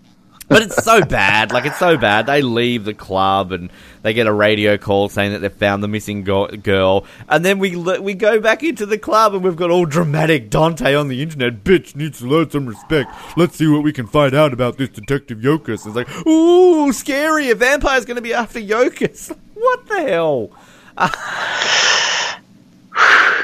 but 0.52 0.62
it's 0.64 0.84
so 0.84 1.02
bad. 1.02 1.54
Like 1.54 1.66
it's 1.66 1.80
so 1.80 1.98
bad. 1.98 2.26
They 2.26 2.42
leave 2.42 2.84
the 2.84 2.94
club 2.94 3.54
and 3.54 3.72
they 4.02 4.14
get 4.14 4.28
a 4.28 4.34
radio 4.34 4.78
call 4.78 5.08
saying 5.08 5.32
that 5.32 5.40
they've 5.40 5.54
found 5.54 5.82
the 5.82 5.88
missing 5.88 6.26
go- 6.26 6.48
girl, 6.48 7.06
and 7.30 7.46
then 7.46 7.58
we 7.58 7.76
we 7.78 8.14
go 8.14 8.42
back 8.42 8.62
into 8.62 8.86
the 8.86 8.98
club 8.98 9.34
and 9.34 9.44
we've 9.44 9.56
got 9.56 9.72
all 9.72 9.86
dramatic 9.86 10.50
Dante 10.50 10.94
on 10.94 11.08
the 11.08 11.22
internet. 11.22 11.64
Bitch 11.64 11.96
needs 11.96 12.20
to 12.20 12.26
learn 12.28 12.50
some 12.50 12.66
respect. 12.66 13.10
Let's 13.38 13.56
see 13.56 13.68
what 13.68 13.82
we 13.84 13.94
can 13.94 14.08
find 14.08 14.34
out 14.36 14.52
about 14.52 14.78
this 14.78 14.90
detective 14.90 15.38
Yokas. 15.40 15.88
It's 15.88 15.96
like, 15.96 16.10
ooh, 16.28 16.92
scary. 16.92 17.50
A 17.50 17.56
vampire's 17.56 18.04
going 18.04 18.16
to 18.16 18.22
be 18.22 18.34
after 18.34 18.60
Yokas. 18.60 19.36
What 19.62 19.86
the 19.86 20.02
hell? 20.02 20.50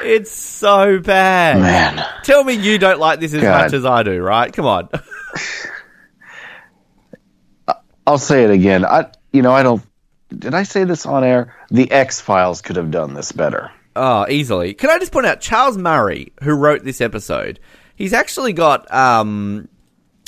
it's 0.04 0.32
so 0.32 0.98
bad. 0.98 1.60
Man. 1.62 2.04
Tell 2.24 2.44
me 2.44 2.54
you 2.54 2.80
don't 2.80 3.00
like 3.00 3.20
this 3.20 3.36
as 3.36 3.44
God. 3.44 3.66
much 3.66 3.74
as 3.74 3.86
I 3.86 4.02
do, 4.02 4.20
right? 4.20 4.52
Come 4.52 4.66
on. 4.66 4.90
I'll 8.08 8.18
say 8.18 8.46
it 8.46 8.52
again. 8.52 8.86
I, 8.86 9.12
you 9.34 9.42
know, 9.42 9.52
I 9.52 9.64
don't. 9.64 9.84
Did 10.30 10.54
I 10.54 10.64
say 10.64 10.86
this 10.86 11.06
on 11.06 11.24
air? 11.24 11.54
The 11.70 11.92
X 11.92 12.22
Files 12.22 12.62
could 12.62 12.78
have 12.78 12.90
done 12.90 13.14
this 13.14 13.34
better. 13.34 13.72
Oh, 13.96 14.26
easily. 14.30 14.74
Can 14.74 14.90
I 14.90 14.98
just 14.98 15.12
point 15.12 15.26
out 15.26 15.42
Charles 15.42 15.78
Murray, 15.78 16.32
who 16.44 16.54
wrote 16.54 16.84
this 16.84 17.02
episode? 17.02 17.60
He's 17.96 18.14
actually 18.14 18.54
got 18.54 18.90
um, 18.94 19.68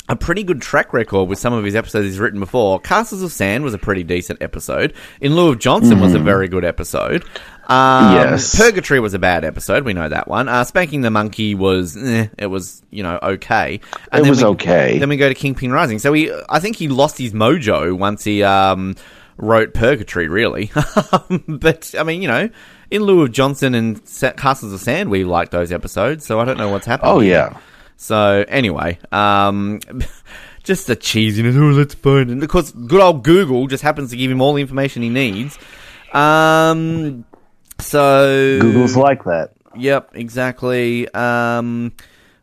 a 0.08 0.16
pretty 0.16 0.42
good 0.42 0.60
track 0.60 0.92
record 0.92 1.28
with 1.28 1.38
some 1.38 1.52
of 1.52 1.64
his 1.64 1.76
episodes 1.76 2.06
he's 2.06 2.18
written 2.18 2.40
before. 2.40 2.80
Castles 2.80 3.22
of 3.22 3.32
Sand 3.32 3.62
was 3.62 3.74
a 3.74 3.78
pretty 3.78 4.02
decent 4.02 4.42
episode. 4.42 4.92
In 5.20 5.36
lieu 5.36 5.50
of 5.50 5.60
Johnson 5.60 6.00
was 6.00 6.14
a 6.14 6.18
very 6.18 6.48
good 6.48 6.64
episode. 6.64 7.24
Um, 7.70 8.14
Yes. 8.14 8.56
Purgatory 8.56 8.98
was 9.00 9.14
a 9.14 9.18
bad 9.18 9.44
episode. 9.44 9.84
We 9.84 9.92
know 9.92 10.08
that 10.08 10.26
one. 10.28 10.48
Uh, 10.48 10.64
Spanking 10.64 11.02
the 11.02 11.10
Monkey 11.10 11.54
was, 11.54 11.96
eh, 11.96 12.26
it 12.36 12.46
was, 12.46 12.82
you 12.90 13.02
know, 13.02 13.18
okay. 13.22 13.80
And 14.10 14.26
It 14.26 14.28
was 14.30 14.40
we- 14.42 14.48
okay. 14.50 14.98
Then 14.98 15.08
we 15.08 15.16
go 15.16 15.28
to 15.28 15.34
Kingpin 15.34 15.70
Rising. 15.72 15.98
So 16.00 16.12
he, 16.12 16.32
I 16.48 16.58
think 16.60 16.76
he 16.76 16.88
lost 16.88 17.16
his 17.16 17.32
mojo 17.32 17.96
once 17.96 18.24
he 18.24 18.42
um, 18.42 18.96
wrote 19.36 19.72
Purgatory, 19.72 20.26
really. 20.28 20.70
but 21.48 21.94
I 21.98 22.02
mean, 22.02 22.22
you 22.22 22.28
know, 22.28 22.50
in 22.90 23.02
lieu 23.04 23.22
of 23.22 23.30
Johnson 23.32 23.74
and 23.76 24.00
Castles 24.36 24.72
of 24.72 24.80
Sand, 24.80 25.08
we 25.10 25.22
liked 25.24 25.52
those 25.52 25.70
episodes. 25.70 26.26
So 26.26 26.40
I 26.40 26.44
don't 26.44 26.58
know 26.58 26.70
what's 26.70 26.86
happened. 26.86 27.10
Oh 27.12 27.20
here. 27.20 27.30
yeah. 27.52 27.58
So 27.96 28.44
anyway, 28.48 28.98
um, 29.12 29.78
just 30.64 30.88
the 30.88 30.96
cheesiness. 30.96 31.56
Oh, 31.56 31.74
that's 31.74 31.94
fun. 31.94 32.30
And 32.30 32.42
of 32.42 32.48
course, 32.48 32.72
good 32.72 33.00
old 33.00 33.22
Google 33.22 33.68
just 33.68 33.82
happens 33.84 34.10
to 34.10 34.16
give 34.16 34.30
him 34.30 34.40
all 34.40 34.54
the 34.54 34.60
information 34.62 35.02
he 35.02 35.08
needs. 35.08 35.56
Um, 36.12 37.24
so 37.80 38.58
Google's 38.60 38.96
like 38.96 39.24
that. 39.24 39.52
Yep, 39.76 40.12
exactly. 40.14 41.08
Um, 41.12 41.92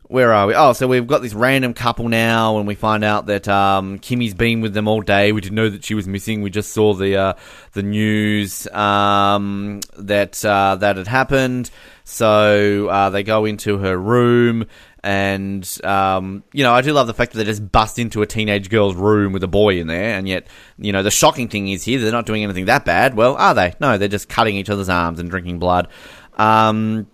where 0.08 0.32
are 0.32 0.46
we? 0.46 0.54
Oh, 0.54 0.72
so 0.72 0.88
we've 0.88 1.06
got 1.06 1.20
this 1.20 1.34
random 1.34 1.74
couple 1.74 2.08
now, 2.08 2.56
and 2.56 2.66
we 2.66 2.74
find 2.74 3.04
out 3.04 3.26
that 3.26 3.46
um, 3.46 3.98
Kimmy's 3.98 4.32
been 4.32 4.62
with 4.62 4.72
them 4.72 4.88
all 4.88 5.02
day. 5.02 5.32
We 5.32 5.42
didn't 5.42 5.54
know 5.54 5.68
that 5.68 5.84
she 5.84 5.94
was 5.94 6.08
missing. 6.08 6.40
We 6.40 6.48
just 6.48 6.72
saw 6.72 6.94
the 6.94 7.16
uh, 7.16 7.32
the 7.74 7.82
news 7.82 8.66
um, 8.68 9.80
that 9.98 10.42
uh, 10.44 10.76
that 10.76 10.96
had 10.96 11.06
happened. 11.06 11.70
So 12.04 12.88
uh, 12.88 13.10
they 13.10 13.22
go 13.22 13.44
into 13.44 13.76
her 13.78 13.98
room, 13.98 14.64
and 15.04 15.68
um, 15.84 16.42
you 16.52 16.64
know, 16.64 16.72
I 16.72 16.80
do 16.80 16.92
love 16.92 17.06
the 17.06 17.14
fact 17.14 17.32
that 17.32 17.38
they 17.38 17.44
just 17.44 17.70
bust 17.70 17.98
into 17.98 18.22
a 18.22 18.26
teenage 18.26 18.70
girl's 18.70 18.96
room 18.96 19.32
with 19.32 19.42
a 19.44 19.48
boy 19.48 19.78
in 19.78 19.86
there, 19.86 20.16
and 20.16 20.28
yet, 20.28 20.46
you 20.78 20.92
know, 20.92 21.02
the 21.02 21.10
shocking 21.10 21.48
thing 21.48 21.68
is 21.68 21.84
here 21.84 22.00
they're 22.00 22.12
not 22.12 22.26
doing 22.26 22.42
anything 22.42 22.66
that 22.66 22.84
bad. 22.84 23.14
Well, 23.14 23.36
are 23.36 23.54
they? 23.54 23.74
No, 23.80 23.98
they're 23.98 24.08
just 24.08 24.28
cutting 24.28 24.56
each 24.56 24.70
other's 24.70 24.88
arms 24.88 25.18
and 25.18 25.30
drinking 25.30 25.58
blood. 25.58 25.88
Um, 26.34 27.06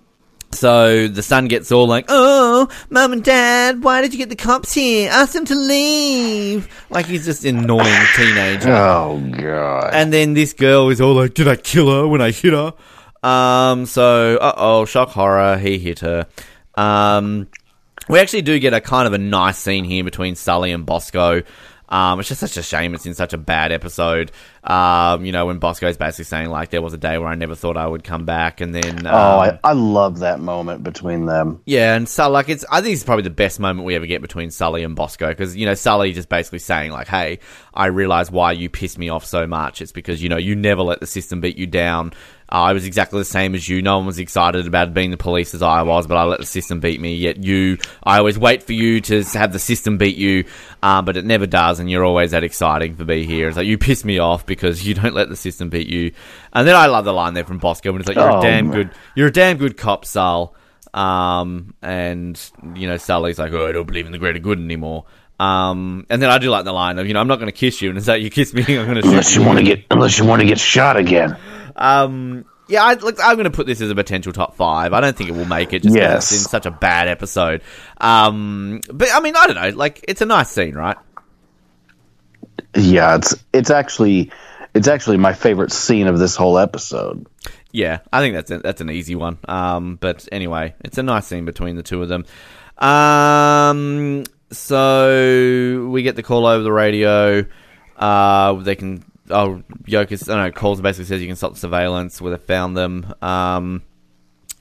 so 0.54 1.08
the 1.08 1.22
son 1.22 1.48
gets 1.48 1.72
all 1.72 1.86
like, 1.86 2.06
"Oh, 2.08 2.68
mum 2.88 3.12
and 3.12 3.24
dad, 3.24 3.82
why 3.82 4.00
did 4.00 4.12
you 4.12 4.18
get 4.18 4.28
the 4.28 4.36
cops 4.36 4.72
here? 4.72 5.10
Ask 5.10 5.32
them 5.32 5.44
to 5.46 5.54
leave." 5.54 6.68
Like 6.90 7.06
he's 7.06 7.24
just 7.24 7.44
an 7.44 7.58
annoying 7.58 8.06
teenager. 8.16 8.72
Oh 8.72 9.20
god. 9.36 9.90
And 9.92 10.12
then 10.12 10.34
this 10.34 10.52
girl 10.52 10.88
is 10.90 11.00
all 11.00 11.14
like, 11.14 11.34
"Did 11.34 11.48
I 11.48 11.56
kill 11.56 11.90
her 11.90 12.08
when 12.08 12.20
I 12.20 12.30
hit 12.30 12.52
her?" 12.52 12.72
Um. 13.22 13.86
So, 13.86 14.36
uh 14.36 14.54
oh, 14.56 14.84
shock 14.84 15.10
horror. 15.10 15.58
He 15.58 15.78
hit 15.78 16.00
her. 16.00 16.26
Um. 16.76 17.48
We 18.08 18.18
actually 18.18 18.42
do 18.42 18.58
get 18.58 18.74
a 18.74 18.80
kind 18.80 19.06
of 19.06 19.12
a 19.12 19.18
nice 19.18 19.58
scene 19.58 19.84
here 19.84 20.04
between 20.04 20.34
Sully 20.34 20.72
and 20.72 20.84
Bosco. 20.84 21.42
Um, 21.88 22.18
it's 22.18 22.28
just 22.28 22.40
such 22.40 22.56
a 22.56 22.62
shame 22.62 22.94
it's 22.94 23.04
in 23.04 23.14
such 23.14 23.34
a 23.34 23.38
bad 23.38 23.70
episode. 23.70 24.32
Um, 24.62 25.24
you 25.24 25.32
know, 25.32 25.46
when 25.46 25.58
Bosco's 25.58 25.98
basically 25.98 26.24
saying 26.24 26.48
like 26.48 26.70
there 26.70 26.80
was 26.80 26.94
a 26.94 26.98
day 26.98 27.18
where 27.18 27.28
I 27.28 27.34
never 27.34 27.54
thought 27.54 27.76
I 27.76 27.86
would 27.86 28.02
come 28.02 28.24
back, 28.24 28.62
and 28.62 28.74
then 28.74 29.06
um, 29.06 29.14
oh, 29.14 29.38
I, 29.38 29.58
I 29.62 29.72
love 29.74 30.20
that 30.20 30.40
moment 30.40 30.82
between 30.82 31.26
them. 31.26 31.60
yeah, 31.66 31.94
and 31.94 32.08
Sully, 32.08 32.32
like 32.32 32.48
it's, 32.48 32.64
I 32.70 32.80
think 32.80 32.94
it's 32.94 33.04
probably 33.04 33.24
the 33.24 33.30
best 33.30 33.60
moment 33.60 33.84
we 33.84 33.94
ever 33.94 34.06
get 34.06 34.22
between 34.22 34.50
Sully 34.50 34.82
and 34.82 34.96
Bosco 34.96 35.28
because 35.28 35.54
you 35.54 35.66
know 35.66 35.74
Sully 35.74 36.12
just 36.12 36.30
basically 36.30 36.58
saying 36.60 36.90
like, 36.90 37.06
"Hey, 37.06 37.38
I 37.74 37.86
realize 37.86 38.30
why 38.30 38.52
you 38.52 38.70
pissed 38.70 38.98
me 38.98 39.10
off 39.10 39.26
so 39.26 39.46
much. 39.46 39.82
It's 39.82 39.92
because 39.92 40.22
you 40.22 40.30
know 40.30 40.38
you 40.38 40.56
never 40.56 40.82
let 40.82 41.00
the 41.00 41.06
system 41.06 41.42
beat 41.42 41.58
you 41.58 41.66
down. 41.66 42.12
I 42.54 42.72
was 42.72 42.84
exactly 42.86 43.18
the 43.18 43.24
same 43.24 43.54
as 43.56 43.68
you. 43.68 43.82
No 43.82 43.96
one 43.98 44.06
was 44.06 44.20
excited 44.20 44.66
about 44.68 44.94
being 44.94 45.10
the 45.10 45.16
police 45.16 45.54
as 45.54 45.62
I 45.62 45.82
was, 45.82 46.06
but 46.06 46.16
I 46.16 46.22
let 46.22 46.38
the 46.38 46.46
system 46.46 46.78
beat 46.78 47.00
me. 47.00 47.16
Yet 47.16 47.42
you, 47.42 47.78
I 48.04 48.18
always 48.18 48.38
wait 48.38 48.62
for 48.62 48.72
you 48.74 49.00
to 49.00 49.24
have 49.24 49.52
the 49.52 49.58
system 49.58 49.98
beat 49.98 50.16
you, 50.16 50.44
uh, 50.82 51.02
but 51.02 51.16
it 51.16 51.24
never 51.24 51.46
does, 51.46 51.80
and 51.80 51.90
you're 51.90 52.04
always 52.04 52.30
that 52.30 52.44
exciting 52.44 52.94
for 52.94 53.04
be 53.04 53.26
here. 53.26 53.48
It's 53.48 53.56
like 53.56 53.66
you 53.66 53.76
piss 53.76 54.04
me 54.04 54.18
off 54.20 54.46
because 54.46 54.86
you 54.86 54.94
don't 55.02 55.14
let 55.14 55.28
the 55.28 55.36
system 55.36 55.68
beat 55.68 55.88
you. 55.88 56.12
And 56.52 56.66
then 56.68 56.76
I 56.76 56.86
love 56.86 57.04
the 57.04 57.12
line 57.12 57.34
there 57.34 57.44
from 57.44 57.58
Bosco 57.58 57.90
when 57.90 58.00
it's 58.00 58.06
like, 58.08 58.16
"You're 58.16 58.30
Oh, 58.30 58.38
a 58.38 58.42
damn 58.42 58.68
man. 58.68 58.76
good, 58.76 58.90
you're 59.16 59.28
a 59.28 59.32
damn 59.32 59.56
good 59.56 59.76
cop, 59.76 60.04
Sal." 60.04 60.54
Um, 60.94 61.74
and 61.82 62.40
you 62.74 62.86
know, 62.86 62.96
Sully's 62.98 63.38
like, 63.38 63.52
"Oh, 63.52 63.66
I 63.66 63.72
don't 63.72 63.86
believe 63.86 64.06
in 64.06 64.12
the 64.12 64.18
greater 64.18 64.38
good 64.38 64.58
anymore." 64.60 65.06
Um, 65.40 66.06
and 66.08 66.22
then 66.22 66.30
I 66.30 66.38
do 66.38 66.48
like 66.50 66.64
the 66.64 66.72
line 66.72 67.00
of, 67.00 67.08
you 67.08 67.14
know, 67.14 67.18
I'm 67.20 67.26
not 67.26 67.36
going 67.40 67.48
to 67.48 67.52
kiss 67.52 67.82
you, 67.82 67.88
and 67.88 67.98
it's 67.98 68.06
like 68.06 68.22
you 68.22 68.30
kiss 68.30 68.54
me, 68.54 68.62
I'm 68.78 68.86
going 68.86 68.94
to 68.94 69.02
shoot 69.02 69.08
Unless 69.10 69.34
you 69.34 69.42
want 69.42 69.58
to 69.58 69.64
get 69.64 69.84
unless 69.90 70.18
you 70.20 70.24
want 70.24 70.40
to 70.42 70.46
get 70.46 70.60
shot 70.60 70.96
again. 70.96 71.36
Um, 71.76 72.44
yeah, 72.68 72.82
I, 72.82 72.94
look, 72.94 73.18
I'm 73.22 73.34
going 73.36 73.44
to 73.44 73.50
put 73.50 73.66
this 73.66 73.80
as 73.80 73.90
a 73.90 73.94
potential 73.94 74.32
top 74.32 74.56
five. 74.56 74.92
I 74.92 75.00
don't 75.00 75.16
think 75.16 75.28
it 75.30 75.34
will 75.34 75.44
make 75.44 75.72
it 75.72 75.82
just 75.82 75.94
Yes. 75.94 76.32
it's 76.32 76.42
in 76.44 76.48
such 76.48 76.66
a 76.66 76.70
bad 76.70 77.08
episode. 77.08 77.60
Um, 77.98 78.80
but 78.92 79.08
I 79.12 79.20
mean, 79.20 79.36
I 79.36 79.46
don't 79.46 79.56
know. 79.56 79.68
Like, 79.76 80.04
it's 80.08 80.22
a 80.22 80.26
nice 80.26 80.48
scene, 80.50 80.74
right? 80.74 80.96
Yeah, 82.76 83.16
it's 83.16 83.34
it's 83.52 83.70
actually 83.70 84.30
it's 84.74 84.88
actually 84.88 85.16
my 85.16 85.32
favorite 85.32 85.72
scene 85.72 86.06
of 86.08 86.18
this 86.18 86.34
whole 86.36 86.58
episode. 86.58 87.26
Yeah, 87.70 88.00
I 88.12 88.20
think 88.20 88.34
that's 88.34 88.50
a, 88.50 88.58
that's 88.58 88.80
an 88.80 88.90
easy 88.90 89.14
one. 89.14 89.38
Um, 89.46 89.96
but 89.96 90.28
anyway, 90.32 90.74
it's 90.84 90.98
a 90.98 91.02
nice 91.02 91.26
scene 91.26 91.44
between 91.44 91.76
the 91.76 91.82
two 91.82 92.02
of 92.02 92.08
them. 92.08 92.24
Um, 92.78 94.24
so 94.50 95.88
we 95.90 96.02
get 96.02 96.16
the 96.16 96.22
call 96.22 96.46
over 96.46 96.62
the 96.62 96.72
radio. 96.72 97.44
Uh, 97.96 98.54
they 98.54 98.74
can. 98.76 99.04
Oh, 99.34 99.62
Yokas. 99.84 100.28
I 100.28 100.34
don't 100.34 100.44
know. 100.44 100.52
Calls 100.52 100.80
basically 100.80 101.06
says 101.06 101.20
you 101.20 101.26
can 101.26 101.36
stop 101.36 101.54
the 101.54 101.58
surveillance 101.58 102.20
where 102.20 102.36
they 102.36 102.42
found 102.42 102.76
them. 102.76 103.14
Um, 103.20 103.82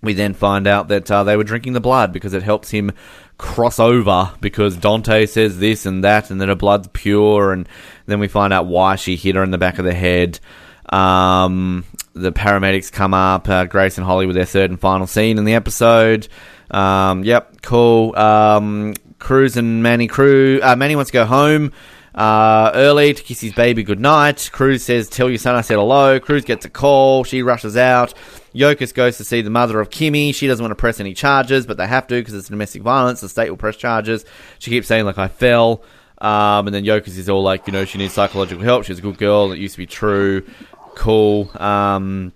we 0.01 0.13
then 0.13 0.33
find 0.33 0.67
out 0.67 0.89
that 0.89 1.09
uh, 1.09 1.23
they 1.23 1.37
were 1.37 1.45
drinking 1.45 1.73
the 1.73 1.79
blood 1.79 2.11
because 2.11 2.33
it 2.33 2.43
helps 2.43 2.69
him 2.69 2.91
cross 3.37 3.79
over 3.79 4.31
because 4.41 4.75
Dante 4.75 5.25
says 5.25 5.59
this 5.59 5.85
and 5.85 6.03
that 6.03 6.29
and 6.29 6.41
that 6.41 6.49
her 6.49 6.55
blood's 6.55 6.89
pure 6.91 7.53
and 7.53 7.67
then 8.05 8.19
we 8.19 8.27
find 8.27 8.51
out 8.51 8.67
why 8.67 8.95
she 8.95 9.15
hit 9.15 9.35
her 9.35 9.43
in 9.43 9.51
the 9.51 9.57
back 9.57 9.79
of 9.79 9.85
the 9.85 9.93
head. 9.93 10.39
Um, 10.89 11.85
the 12.13 12.31
paramedics 12.31 12.91
come 12.91 13.13
up, 13.13 13.47
uh, 13.47 13.65
Grace 13.65 13.97
and 13.97 14.05
Holly 14.05 14.27
with 14.27 14.35
their 14.35 14.45
third 14.45 14.69
and 14.69 14.79
final 14.79 15.07
scene 15.07 15.37
in 15.37 15.45
the 15.45 15.53
episode. 15.53 16.27
Um, 16.69 17.23
yep, 17.23 17.61
cool. 17.61 18.15
Um, 18.15 18.93
Cruz 19.19 19.55
and 19.55 19.81
Manny 19.81 20.07
Crew. 20.07 20.59
Uh, 20.61 20.75
Manny 20.75 20.95
wants 20.95 21.11
to 21.11 21.13
go 21.13 21.25
home 21.25 21.71
uh, 22.15 22.71
early 22.73 23.13
to 23.13 23.23
kiss 23.23 23.41
his 23.41 23.53
baby 23.53 23.83
goodnight. 23.83 24.49
Cruz 24.51 24.83
says, 24.83 25.09
Tell 25.09 25.29
your 25.29 25.37
son 25.37 25.55
I 25.55 25.61
said 25.61 25.75
hello. 25.75 26.19
Cruz 26.19 26.45
gets 26.45 26.65
a 26.65 26.69
call. 26.69 27.23
She 27.23 27.41
rushes 27.41 27.75
out. 27.75 28.13
Yokas 28.53 28.93
goes 28.93 29.17
to 29.17 29.23
see 29.23 29.41
the 29.41 29.49
mother 29.49 29.79
of 29.79 29.89
Kimmy. 29.89 30.33
She 30.33 30.47
doesn't 30.47 30.63
want 30.63 30.71
to 30.71 30.75
press 30.75 30.99
any 30.99 31.13
charges, 31.13 31.65
but 31.65 31.77
they 31.77 31.87
have 31.87 32.05
to 32.07 32.15
because 32.15 32.35
it's 32.35 32.49
domestic 32.49 32.83
violence. 32.83 33.21
The 33.21 33.29
state 33.29 33.49
will 33.49 33.57
press 33.57 33.77
charges. 33.77 34.25
She 34.59 34.69
keeps 34.69 34.87
saying, 34.87 35.05
like, 35.05 35.17
I 35.17 35.27
fell. 35.27 35.83
Um, 36.19 36.67
and 36.67 36.73
then 36.73 36.85
Yokas 36.85 37.17
is 37.17 37.29
all 37.29 37.41
like, 37.41 37.67
you 37.67 37.73
know, 37.73 37.85
she 37.85 37.97
needs 37.97 38.13
psychological 38.13 38.63
help. 38.63 38.85
She's 38.85 38.99
a 38.99 39.01
good 39.01 39.17
girl. 39.17 39.51
It 39.51 39.59
used 39.59 39.73
to 39.73 39.79
be 39.79 39.87
true. 39.87 40.45
Cool. 40.95 41.49
Um, 41.59 42.31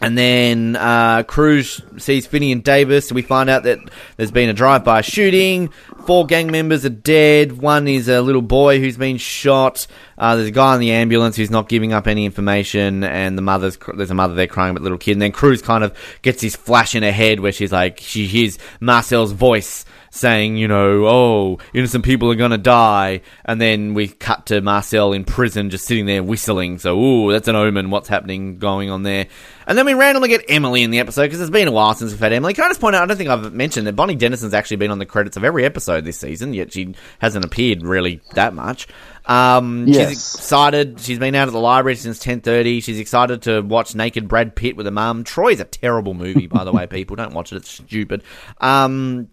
and 0.00 0.16
then 0.16 0.76
uh, 0.76 1.22
Cruz 1.24 1.80
sees 1.96 2.26
Finney 2.26 2.52
and 2.52 2.62
Davis, 2.62 3.10
and 3.10 3.16
we 3.16 3.22
find 3.22 3.50
out 3.50 3.64
that 3.64 3.78
there's 4.16 4.30
been 4.30 4.48
a 4.48 4.54
drive-by 4.54 5.00
shooting. 5.00 5.68
Four 6.06 6.26
gang 6.26 6.50
members 6.50 6.84
are 6.84 6.90
dead. 6.90 7.58
One 7.58 7.86
is 7.88 8.08
a 8.08 8.22
little 8.22 8.42
boy 8.42 8.80
who's 8.80 8.96
been 8.96 9.18
shot. 9.18 9.86
Uh, 10.16 10.36
there's 10.36 10.48
a 10.48 10.52
guy 10.52 10.74
in 10.74 10.80
the 10.80 10.92
ambulance 10.92 11.36
who's 11.36 11.50
not 11.50 11.68
giving 11.68 11.92
up 11.92 12.06
any 12.06 12.24
information, 12.24 13.04
and 13.04 13.36
the 13.36 13.42
mother's 13.42 13.76
there's 13.94 14.10
a 14.10 14.14
mother 14.14 14.34
there 14.34 14.46
crying 14.46 14.70
about 14.70 14.80
the 14.80 14.84
little 14.84 14.98
kid. 14.98 15.12
And 15.12 15.22
then 15.22 15.32
Cruz 15.32 15.60
kind 15.60 15.84
of 15.84 15.96
gets 16.22 16.40
this 16.40 16.56
flash 16.56 16.94
in 16.94 17.02
her 17.02 17.12
head 17.12 17.40
where 17.40 17.52
she's 17.52 17.72
like, 17.72 17.98
she 18.00 18.26
hears 18.26 18.58
Marcel's 18.80 19.32
voice 19.32 19.84
saying, 20.10 20.56
you 20.56 20.68
know, 20.68 21.06
oh, 21.06 21.58
innocent 21.74 22.04
people 22.04 22.30
are 22.30 22.34
gonna 22.34 22.58
die, 22.58 23.20
and 23.44 23.60
then 23.60 23.94
we 23.94 24.08
cut 24.08 24.46
to 24.46 24.60
Marcel 24.60 25.12
in 25.12 25.24
prison 25.24 25.70
just 25.70 25.84
sitting 25.84 26.06
there 26.06 26.22
whistling. 26.22 26.78
So, 26.78 26.98
ooh, 26.98 27.32
that's 27.32 27.48
an 27.48 27.56
omen. 27.56 27.90
What's 27.90 28.08
happening 28.08 28.58
going 28.58 28.90
on 28.90 29.02
there? 29.02 29.26
And 29.66 29.76
then 29.76 29.84
we 29.84 29.92
randomly 29.94 30.28
get 30.30 30.46
Emily 30.48 30.82
in 30.82 30.90
the 30.90 30.98
episode 30.98 31.24
because 31.24 31.40
it's 31.40 31.50
been 31.50 31.68
a 31.68 31.72
while 31.72 31.92
since 31.94 32.10
we've 32.10 32.20
had 32.20 32.32
Emily. 32.32 32.54
Can 32.54 32.64
I 32.64 32.68
just 32.68 32.80
point 32.80 32.96
out? 32.96 33.02
I 33.02 33.06
don't 33.06 33.18
think 33.18 33.28
I've 33.28 33.52
mentioned 33.52 33.86
that 33.86 33.96
Bonnie 33.96 34.16
Dennison's 34.16 34.54
actually 34.54 34.78
been 34.78 34.90
on 34.90 34.98
the 34.98 35.04
credits 35.04 35.36
of 35.36 35.44
every 35.44 35.64
episode 35.66 36.04
this 36.04 36.18
season, 36.18 36.54
yet 36.54 36.72
she 36.72 36.94
hasn't 37.18 37.44
appeared 37.44 37.82
really 37.82 38.22
that 38.32 38.54
much. 38.54 38.88
Um, 39.26 39.86
Yes. 39.86 40.08
She's 40.08 40.18
excited. 40.36 41.00
She's 41.00 41.18
been 41.18 41.34
out 41.34 41.48
at 41.48 41.52
the 41.52 41.60
library 41.60 41.96
since 41.96 42.18
ten 42.18 42.40
thirty. 42.40 42.80
She's 42.80 42.98
excited 42.98 43.42
to 43.42 43.60
watch 43.60 43.94
Naked 43.94 44.26
Brad 44.26 44.56
Pitt 44.56 44.74
with 44.74 44.86
her 44.86 44.92
mum. 44.92 45.22
Troy's 45.24 45.60
a 45.60 45.64
terrible 45.64 46.14
movie, 46.14 46.46
by 46.46 46.64
the 46.64 46.72
way. 46.72 46.86
People 46.90 47.16
don't 47.16 47.34
watch 47.34 47.52
it; 47.52 47.56
it's 47.56 47.68
stupid. 47.68 48.22
Um, 48.62 49.28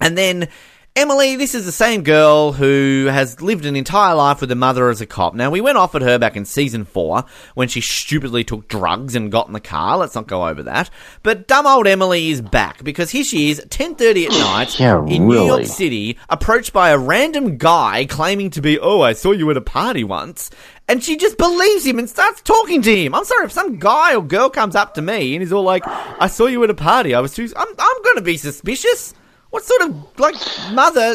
and 0.00 0.16
then 0.16 0.48
Emily, 0.96 1.34
this 1.34 1.56
is 1.56 1.66
the 1.66 1.72
same 1.72 2.04
girl 2.04 2.52
who 2.52 3.08
has 3.10 3.40
lived 3.42 3.66
an 3.66 3.74
entire 3.74 4.14
life 4.14 4.40
with 4.40 4.50
her 4.50 4.54
mother 4.54 4.90
as 4.90 5.00
a 5.00 5.06
cop. 5.06 5.34
Now, 5.34 5.50
we 5.50 5.60
went 5.60 5.76
off 5.76 5.96
at 5.96 6.02
her 6.02 6.20
back 6.20 6.36
in 6.36 6.44
season 6.44 6.84
four 6.84 7.24
when 7.56 7.66
she 7.66 7.80
stupidly 7.80 8.44
took 8.44 8.68
drugs 8.68 9.16
and 9.16 9.32
got 9.32 9.48
in 9.48 9.54
the 9.54 9.58
car. 9.60 9.96
Let's 9.98 10.14
not 10.14 10.28
go 10.28 10.46
over 10.46 10.62
that. 10.62 10.90
But 11.24 11.48
dumb 11.48 11.66
old 11.66 11.88
Emily 11.88 12.30
is 12.30 12.40
back 12.40 12.84
because 12.84 13.10
here 13.10 13.24
she 13.24 13.50
is, 13.50 13.60
10.30 13.70 14.26
at 14.26 14.30
night 14.30 14.78
Yeah, 14.78 15.04
in 15.04 15.26
New 15.26 15.44
York. 15.46 15.64
City, 15.64 16.16
approached 16.30 16.72
by 16.72 16.90
a 16.90 16.98
random 16.98 17.58
guy 17.58 18.06
claiming 18.08 18.50
to 18.50 18.62
be, 18.62 18.78
oh, 18.78 19.00
I 19.00 19.14
saw 19.14 19.32
you 19.32 19.50
at 19.50 19.56
a 19.56 19.60
party 19.60 20.04
once. 20.04 20.48
And 20.86 21.02
she 21.02 21.16
just 21.16 21.38
believes 21.38 21.84
him 21.84 21.98
and 21.98 22.08
starts 22.08 22.40
talking 22.40 22.82
to 22.82 22.96
him. 22.96 23.16
I'm 23.16 23.24
sorry, 23.24 23.46
if 23.46 23.52
some 23.52 23.80
guy 23.80 24.14
or 24.14 24.22
girl 24.22 24.48
comes 24.48 24.76
up 24.76 24.94
to 24.94 25.02
me 25.02 25.34
and 25.34 25.42
he's 25.42 25.52
all 25.52 25.64
like, 25.64 25.82
I 25.88 26.28
saw 26.28 26.46
you 26.46 26.62
at 26.62 26.70
a 26.70 26.74
party, 26.74 27.16
I 27.16 27.20
was 27.20 27.34
too, 27.34 27.48
I'm, 27.56 27.66
I'm 27.76 28.02
gonna 28.04 28.20
be 28.20 28.36
suspicious. 28.36 29.12
What 29.54 29.62
sort 29.62 29.82
of, 29.82 30.18
like, 30.18 30.34
mother 30.72 31.14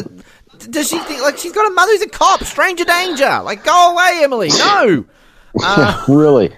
does 0.70 0.88
she 0.88 0.98
think, 1.00 1.20
like, 1.20 1.36
she's 1.36 1.52
got 1.52 1.70
a 1.70 1.74
mother 1.74 1.92
who's 1.92 2.00
a 2.00 2.08
cop, 2.08 2.42
stranger 2.42 2.84
danger. 2.84 3.42
Like, 3.42 3.64
go 3.64 3.92
away, 3.92 4.20
Emily, 4.22 4.48
no. 4.48 5.04
Uh, 5.62 6.04
really. 6.08 6.50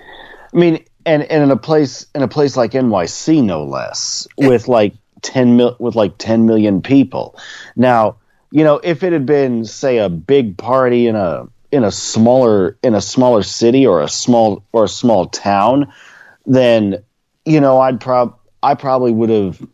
I 0.54 0.56
mean, 0.56 0.84
and, 1.04 1.24
and 1.24 1.42
in 1.42 1.50
a 1.50 1.56
place 1.56 2.06
in 2.14 2.22
a 2.22 2.28
place 2.28 2.56
like 2.56 2.72
NYC, 2.72 3.42
no 3.42 3.64
less, 3.64 4.28
with 4.36 4.68
like 4.68 4.94
ten 5.22 5.56
mil, 5.56 5.74
with 5.80 5.96
like 5.96 6.18
ten 6.18 6.44
million 6.46 6.82
people. 6.82 7.36
Now, 7.74 8.16
you 8.52 8.62
know, 8.62 8.78
if 8.84 9.02
it 9.02 9.14
had 9.14 9.24
been, 9.24 9.64
say, 9.64 9.96
a 9.96 10.10
big 10.10 10.58
party 10.58 11.08
in 11.08 11.16
a 11.16 11.48
in 11.72 11.82
a 11.84 11.90
smaller 11.90 12.76
in 12.82 12.94
a 12.94 13.00
smaller 13.00 13.42
city 13.42 13.86
or 13.86 14.02
a 14.02 14.08
small 14.08 14.62
or 14.72 14.84
a 14.84 14.88
small 14.88 15.26
town, 15.26 15.90
then 16.44 17.02
you 17.46 17.60
know, 17.60 17.80
I'd 17.80 17.98
prob 17.98 18.38
I 18.62 18.74
probably 18.74 19.10
would 19.10 19.30
have 19.30 19.66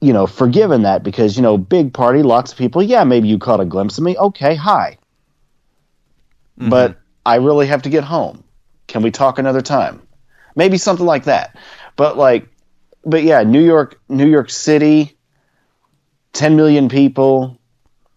you 0.00 0.12
know 0.12 0.26
forgiven 0.26 0.82
that 0.82 1.02
because 1.02 1.36
you 1.36 1.42
know 1.42 1.58
big 1.58 1.92
party 1.92 2.22
lots 2.22 2.52
of 2.52 2.58
people 2.58 2.82
yeah 2.82 3.04
maybe 3.04 3.28
you 3.28 3.38
caught 3.38 3.60
a 3.60 3.64
glimpse 3.64 3.98
of 3.98 4.04
me 4.04 4.16
okay 4.18 4.54
hi 4.54 4.96
mm-hmm. 6.58 6.70
but 6.70 6.98
I 7.28 7.34
really 7.34 7.66
have 7.66 7.82
to 7.82 7.90
get 7.90 8.04
home. 8.04 8.42
Can 8.86 9.02
we 9.02 9.10
talk 9.10 9.38
another 9.38 9.60
time? 9.60 10.00
Maybe 10.56 10.78
something 10.78 11.04
like 11.04 11.24
that. 11.24 11.54
But 11.96 12.16
like, 12.16 12.48
but 13.04 13.22
yeah, 13.22 13.42
New 13.42 13.62
York, 13.62 14.00
New 14.08 14.26
York 14.26 14.48
City, 14.48 15.14
10 16.32 16.56
million 16.56 16.88
people. 16.88 17.58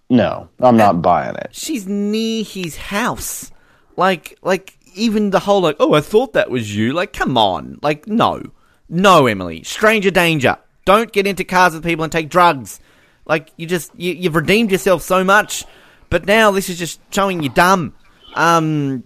No, 0.10 0.48
I'm 0.62 0.78
not 0.78 1.02
buying 1.02 1.36
it. 1.36 1.50
she's 1.52 1.88
near 1.88 2.46
his 2.46 2.78
house. 2.78 3.52
Like, 3.98 4.40
like 4.42 4.78
even 4.96 5.32
the 5.32 5.40
whole 5.40 5.60
like, 5.60 5.76
oh, 5.82 5.94
I 5.94 6.00
thought 6.00 6.32
that 6.32 6.50
was 6.50 6.74
you. 6.74 6.94
Like, 6.94 7.12
come 7.12 7.38
on. 7.38 7.80
Like, 7.82 8.08
no, 8.08 8.42
no, 8.88 9.28
Emily, 9.28 9.64
stranger 9.64 10.12
danger. 10.12 10.58
Don't 10.92 11.12
get 11.14 11.26
into 11.26 11.46
cars 11.46 11.74
with 11.74 11.84
people 11.86 12.04
and 12.04 12.12
take 12.12 12.30
drugs. 12.30 12.80
Like, 13.26 13.52
you 13.56 13.66
just 13.66 13.92
you, 13.98 14.14
you've 14.14 14.36
redeemed 14.36 14.72
yourself 14.72 15.02
so 15.02 15.24
much, 15.24 15.64
but 16.10 16.26
now 16.26 16.52
this 16.52 16.68
is 16.68 16.78
just 16.78 17.00
showing 17.14 17.42
you 17.42 17.50
dumb. 17.50 17.96
Um, 18.36 19.06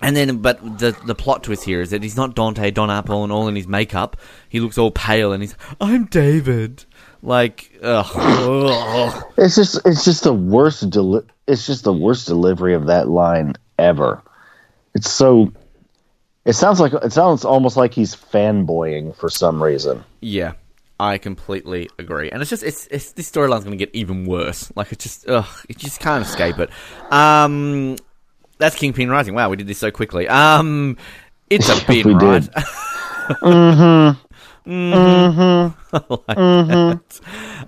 and 0.00 0.16
then, 0.16 0.38
but 0.38 0.78
the 0.78 0.96
the 1.04 1.14
plot 1.14 1.42
twist 1.42 1.64
here 1.64 1.82
is 1.82 1.90
that 1.90 2.02
he's 2.02 2.16
not 2.16 2.34
Dante 2.34 2.70
Don 2.70 2.90
Apple 2.90 3.24
and 3.24 3.32
all 3.32 3.46
in 3.46 3.56
his 3.56 3.66
makeup. 3.66 4.16
He 4.48 4.58
looks 4.60 4.78
all 4.78 4.90
pale 4.90 5.32
and 5.32 5.42
he's, 5.42 5.54
I'm 5.80 6.06
David. 6.06 6.86
Like, 7.22 7.78
ugh. 7.82 8.06
ugh. 8.14 9.24
It's 9.36 9.56
just, 9.56 9.80
it's 9.84 10.04
just 10.04 10.22
the 10.22 10.32
worst. 10.32 10.88
Deli- 10.88 11.26
it's 11.46 11.66
just 11.66 11.84
the 11.84 11.92
worst 11.92 12.26
delivery 12.26 12.74
of 12.74 12.86
that 12.86 13.08
line 13.08 13.54
ever. 13.78 14.22
It's 14.94 15.10
so. 15.10 15.52
It 16.44 16.54
sounds 16.54 16.80
like 16.80 16.94
it 16.94 17.12
sounds 17.12 17.44
almost 17.44 17.76
like 17.76 17.92
he's 17.92 18.16
fanboying 18.16 19.14
for 19.14 19.28
some 19.28 19.62
reason. 19.62 20.04
Yeah, 20.20 20.52
I 21.00 21.18
completely 21.18 21.88
agree. 21.98 22.30
And 22.30 22.40
it's 22.42 22.50
just 22.50 22.62
it's, 22.62 22.86
it's 22.88 23.12
this 23.12 23.30
storyline's 23.30 23.64
going 23.64 23.78
to 23.78 23.84
get 23.84 23.94
even 23.94 24.26
worse. 24.26 24.72
Like 24.74 24.92
it 24.92 24.98
just 24.98 25.28
ugh, 25.28 25.46
it 25.68 25.78
just 25.78 26.00
can't 26.00 26.24
escape 26.24 26.58
it. 26.58 26.70
Um 27.12 27.96
that's 28.58 28.74
Kingpin 28.76 29.08
Rising. 29.08 29.34
Wow, 29.34 29.48
we 29.50 29.56
did 29.56 29.66
this 29.68 29.78
so 29.78 29.90
quickly. 29.90 30.26
Um 30.28 30.96
it's 31.50 31.68
a 31.68 31.86
bin, 31.86 32.06
We 32.06 32.14
right? 32.14 32.42
did. 32.42 32.54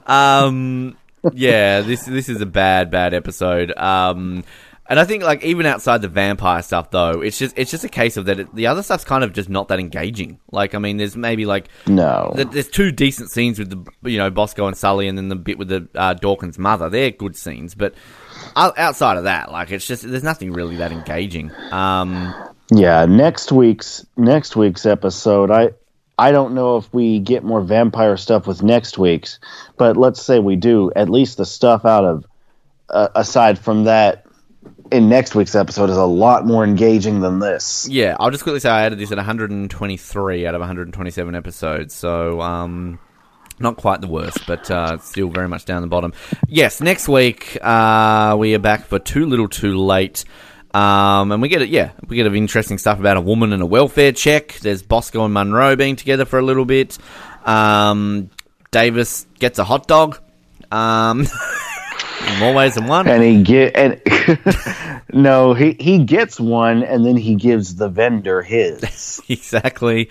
Um, 0.07 0.97
yeah, 1.33 1.81
this 1.81 2.05
this 2.05 2.29
is 2.29 2.40
a 2.40 2.47
bad, 2.47 2.90
bad 2.90 3.14
episode. 3.14 3.73
Um, 3.77 4.45
And 4.90 4.98
I 4.98 5.05
think 5.05 5.22
like 5.22 5.44
even 5.44 5.66
outside 5.66 6.03
the 6.03 6.09
vampire 6.09 6.61
stuff 6.62 6.90
though, 6.90 7.20
it's 7.20 7.38
just 7.38 7.57
it's 7.57 7.70
just 7.70 7.85
a 7.85 7.88
case 7.88 8.16
of 8.16 8.24
that 8.26 8.40
it, 8.40 8.55
the 8.55 8.66
other 8.66 8.83
stuff's 8.83 9.05
kind 9.05 9.22
of 9.22 9.33
just 9.33 9.48
not 9.48 9.68
that 9.68 9.79
engaging. 9.79 10.40
Like 10.50 10.74
I 10.74 10.79
mean, 10.79 10.96
there's 10.96 11.16
maybe 11.16 11.46
like 11.46 11.68
No. 11.87 12.33
th- 12.35 12.48
there's 12.48 12.68
two 12.68 12.90
decent 12.90 13.31
scenes 13.31 13.61
with 13.61 13.70
the 13.70 14.11
you 14.11 14.18
know 14.18 14.31
Bosco 14.31 14.66
and 14.66 14.76
Sully, 14.76 15.07
and 15.07 15.16
then 15.16 15.29
the 15.29 15.37
bit 15.37 15.59
with 15.59 15.68
the 15.68 15.88
uh, 15.94 16.14
Dawkins 16.14 16.59
mother. 16.59 16.90
They're 16.90 17.12
good 17.12 17.37
scenes, 17.37 17.76
but 17.76 17.94
outside 18.57 19.16
of 19.16 19.24
that, 19.24 19.53
like 19.53 19.70
it's 19.70 19.87
just 19.87 20.03
there's 20.11 20.24
nothing 20.24 20.53
really 20.53 20.76
that 20.76 20.90
engaging. 20.90 21.53
Um, 21.70 22.35
Yeah, 22.72 23.07
next 23.07 23.53
week's 23.53 24.05
next 24.16 24.57
week's 24.57 24.87
episode, 24.87 25.53
I 25.53 25.70
I 26.18 26.33
don't 26.33 26.53
know 26.53 26.76
if 26.79 26.92
we 26.92 27.20
get 27.20 27.44
more 27.44 27.61
vampire 27.61 28.16
stuff 28.16 28.46
with 28.46 28.62
next 28.62 28.98
week's, 28.98 29.38
but 29.76 29.96
let's 29.96 30.20
say 30.20 30.40
we 30.40 30.57
do. 30.57 30.90
At 30.96 31.09
least 31.09 31.37
the 31.37 31.46
stuff 31.46 31.85
out 31.85 32.05
of 32.05 32.26
uh, 32.88 33.09
aside 33.14 33.57
from 33.57 33.85
that 33.85 34.24
in 34.92 35.09
next 35.09 35.35
week's 35.35 35.55
episode 35.55 35.90
is 35.90 35.96
a 35.96 36.05
lot 36.05 36.46
more 36.46 36.64
engaging 36.64 37.20
than 37.20 37.38
this. 37.38 37.88
yeah, 37.90 38.16
I'll 38.18 38.31
just 38.31 38.42
quickly 38.42 38.61
say 38.61 38.70
I 38.70 38.83
added 38.85 38.98
this 38.98 39.12
at 39.12 39.16
123 39.16 40.46
out 40.46 40.55
of 40.55 40.61
127 40.61 41.35
episodes, 41.35 41.94
so 41.94 42.40
um, 42.40 42.98
not 43.59 43.76
quite 43.76 44.00
the 44.00 44.09
worst, 44.09 44.46
but 44.46 44.70
uh, 44.70 44.98
still 44.98 45.29
very 45.29 45.48
much 45.48 45.64
down 45.64 45.83
the 45.83 45.88
bottom. 45.88 46.12
Yes, 46.48 46.81
next 46.81 47.09
week 47.09 47.59
uh, 47.62 48.37
we 48.38 48.55
are 48.55 48.59
back 48.59 48.85
for 48.87 48.98
Too 48.98 49.26
Little 49.26 49.48
Too 49.48 49.79
Late. 49.79 50.24
Um, 50.72 51.33
and 51.33 51.42
we 51.42 51.48
get 51.48 51.62
it, 51.62 51.68
yeah, 51.68 51.92
we 52.07 52.16
get 52.16 52.33
interesting 52.33 52.79
stuff 52.79 53.00
about 53.00 53.16
a 53.16 53.20
woman 53.20 53.53
and 53.53 53.62
a 53.62 53.66
welfare 53.66 54.12
check. 54.12 54.53
There's 54.61 54.83
Bosco 54.83 55.24
and 55.24 55.35
Monroe 55.35 55.74
being 55.74 55.96
together 55.96 56.24
for 56.24 56.38
a 56.38 56.42
little 56.42 56.64
bit. 56.64 56.96
Um, 57.44 58.31
Davis 58.70 59.26
gets 59.38 59.59
a 59.59 59.64
hot 59.64 59.88
dog. 59.88 60.20
Um, 60.70 61.26
more 62.38 62.54
ways 62.54 62.74
than 62.74 62.87
one. 62.87 63.09
And 63.09 63.22
he 63.22 63.42
get 63.42 63.76
and 63.76 65.02
no, 65.12 65.54
he 65.54 65.76
he 65.78 66.04
gets 66.04 66.38
one 66.40 66.83
and 66.83 67.04
then 67.04 67.16
he 67.16 67.35
gives 67.35 67.76
the 67.76 67.88
vendor 67.88 68.42
his. 68.42 69.20
exactly. 69.28 70.11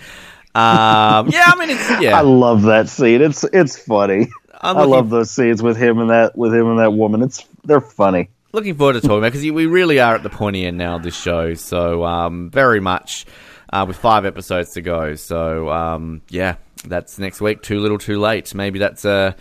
Um, 0.55 1.29
yeah, 1.29 1.43
I 1.45 1.55
mean, 1.57 1.69
it's, 1.69 2.01
yeah. 2.01 2.17
I 2.17 2.21
love 2.21 2.63
that 2.63 2.89
scene. 2.89 3.21
It's 3.21 3.43
it's 3.43 3.77
funny. 3.77 4.27
I'm 4.61 4.77
I 4.77 4.83
love 4.83 5.09
those 5.09 5.31
scenes 5.31 5.63
with 5.63 5.77
him 5.77 5.99
and 5.99 6.09
that 6.09 6.37
with 6.37 6.53
him 6.53 6.67
and 6.67 6.79
that 6.79 6.91
woman. 6.91 7.21
It's 7.21 7.45
they're 7.63 7.81
funny. 7.81 8.29
looking 8.51 8.75
forward 8.75 8.93
to 8.93 9.01
talking 9.01 9.19
about 9.19 9.31
because 9.31 9.49
we 9.49 9.67
really 9.67 9.99
are 9.99 10.15
at 10.15 10.23
the 10.23 10.29
pointy 10.29 10.65
end 10.65 10.77
now 10.77 10.95
of 10.95 11.03
this 11.03 11.15
show. 11.15 11.53
So 11.53 12.03
um, 12.03 12.49
very 12.49 12.79
much 12.79 13.25
uh, 13.71 13.85
with 13.87 13.97
five 13.97 14.25
episodes 14.25 14.73
to 14.73 14.81
go. 14.81 15.15
So 15.15 15.69
um, 15.69 16.21
yeah, 16.29 16.55
that's 16.85 17.19
next 17.19 17.41
week. 17.41 17.61
Too 17.61 17.79
little, 17.79 17.97
too 17.97 18.19
late. 18.19 18.53
Maybe 18.53 18.79
that's 18.79 19.05
a, 19.05 19.35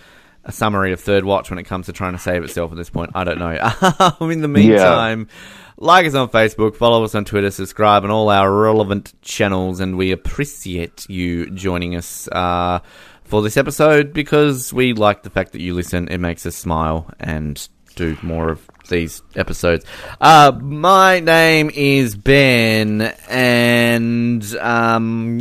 a 0.49 0.53
summary 0.53 0.93
of 0.93 1.01
Third 1.01 1.25
Watch 1.25 1.51
when 1.51 1.59
it 1.59 1.65
comes 1.65 1.87
to 1.87 1.93
trying 1.93 2.13
to 2.13 2.19
save 2.19 2.43
itself 2.43 2.73
at 2.73 2.79
this 2.79 2.89
point. 2.89 3.13
I 3.15 3.23
don't 3.23 3.39
know. 3.39 3.51
In 4.31 4.41
the 4.41 4.49
meantime. 4.49 5.29
Like 5.77 6.07
us 6.07 6.15
on 6.15 6.29
Facebook, 6.31 6.75
follow 6.75 7.05
us 7.05 7.15
on 7.15 7.25
Twitter, 7.25 7.53
subscribe 7.53 8.03
on 8.03 8.11
all 8.11 8.31
our 8.31 8.51
relevant 8.51 9.13
channels, 9.23 9.79
and 9.79 9.97
we 9.97 10.11
appreciate 10.11 11.09
you 11.09 11.51
joining 11.51 11.95
us 11.95 12.27
uh, 12.33 12.81
for 13.23 13.43
this 13.43 13.57
episode 13.57 14.13
because 14.13 14.73
we 14.73 14.93
like 14.93 15.23
the 15.23 15.31
fact 15.31 15.53
that 15.53 15.61
you 15.61 15.75
listen. 15.75 16.09
It 16.09 16.19
makes 16.19 16.45
us 16.47 16.57
smile 16.57 17.09
and 17.21 17.69
do 17.95 18.17
more 18.23 18.51
of 18.51 18.69
these 18.89 19.23
episodes. 19.37 19.85
Uh, 20.21 20.59
my 20.61 21.21
name 21.21 21.71
is 21.73 22.17
Ben, 22.17 23.03
and 23.29 24.43
um, 24.57 25.41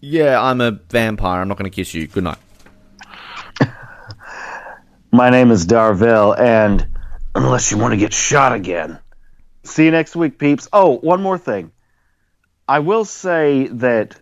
yeah, 0.00 0.40
I'm 0.40 0.62
a 0.62 0.70
vampire. 0.70 1.42
I'm 1.42 1.48
not 1.48 1.58
going 1.58 1.70
to 1.70 1.74
kiss 1.74 1.92
you. 1.92 2.06
Good 2.06 2.24
night. 2.24 2.38
My 5.12 5.30
name 5.30 5.50
is 5.50 5.66
Dorvell, 5.66 6.38
and 6.38 6.86
unless 7.34 7.70
you 7.70 7.78
want 7.78 7.92
to 7.92 7.96
get 7.96 8.12
shot 8.12 8.52
again, 8.52 8.98
see 9.64 9.84
you 9.86 9.90
next 9.90 10.14
week, 10.14 10.38
peeps. 10.38 10.68
Oh, 10.72 10.98
one 10.98 11.20
more 11.22 11.38
thing. 11.38 11.72
I 12.68 12.78
will 12.78 13.04
say 13.04 13.66
that 13.68 14.20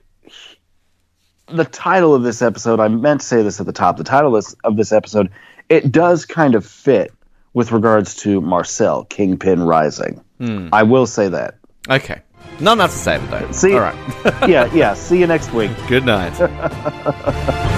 the 1.47 1.65
title 1.65 2.15
of 2.15 2.23
this 2.23 2.41
episode, 2.41 2.81
I 2.81 2.89
meant 2.89 3.21
to 3.21 3.27
say 3.27 3.43
this 3.43 3.61
at 3.61 3.67
the 3.67 3.73
top, 3.73 3.97
the 3.99 4.05
title 4.05 4.35
of 4.65 4.77
this, 4.77 4.93
episode, 4.93 5.31
it 5.69 5.93
does 5.93 6.25
kind 6.25 6.55
of 6.55 6.65
fit 6.65 7.13
with 7.53 7.73
regards 7.73 8.15
to 8.17 8.41
Marcel, 8.41 9.05
Kingpin 9.05 9.63
Rising. 9.63 10.23
Hmm. 10.39 10.69
I 10.73 10.85
will 10.85 11.07
say 11.07 11.29
that. 11.29 11.57
Okay. 11.91 12.23
Not 12.61 12.75
enough 12.75 12.93
to 12.93 12.97
it, 13.23 13.31
though. 13.31 13.51
See- 13.53 13.75
All 13.75 13.81
right. 13.81 13.95
yeah, 14.49 14.73
yeah. 14.75 14.95
See 14.95 15.19
you 15.21 15.27
next 15.27 15.53
week. 15.53 15.71
Good 15.89 16.05
night. 16.07 16.33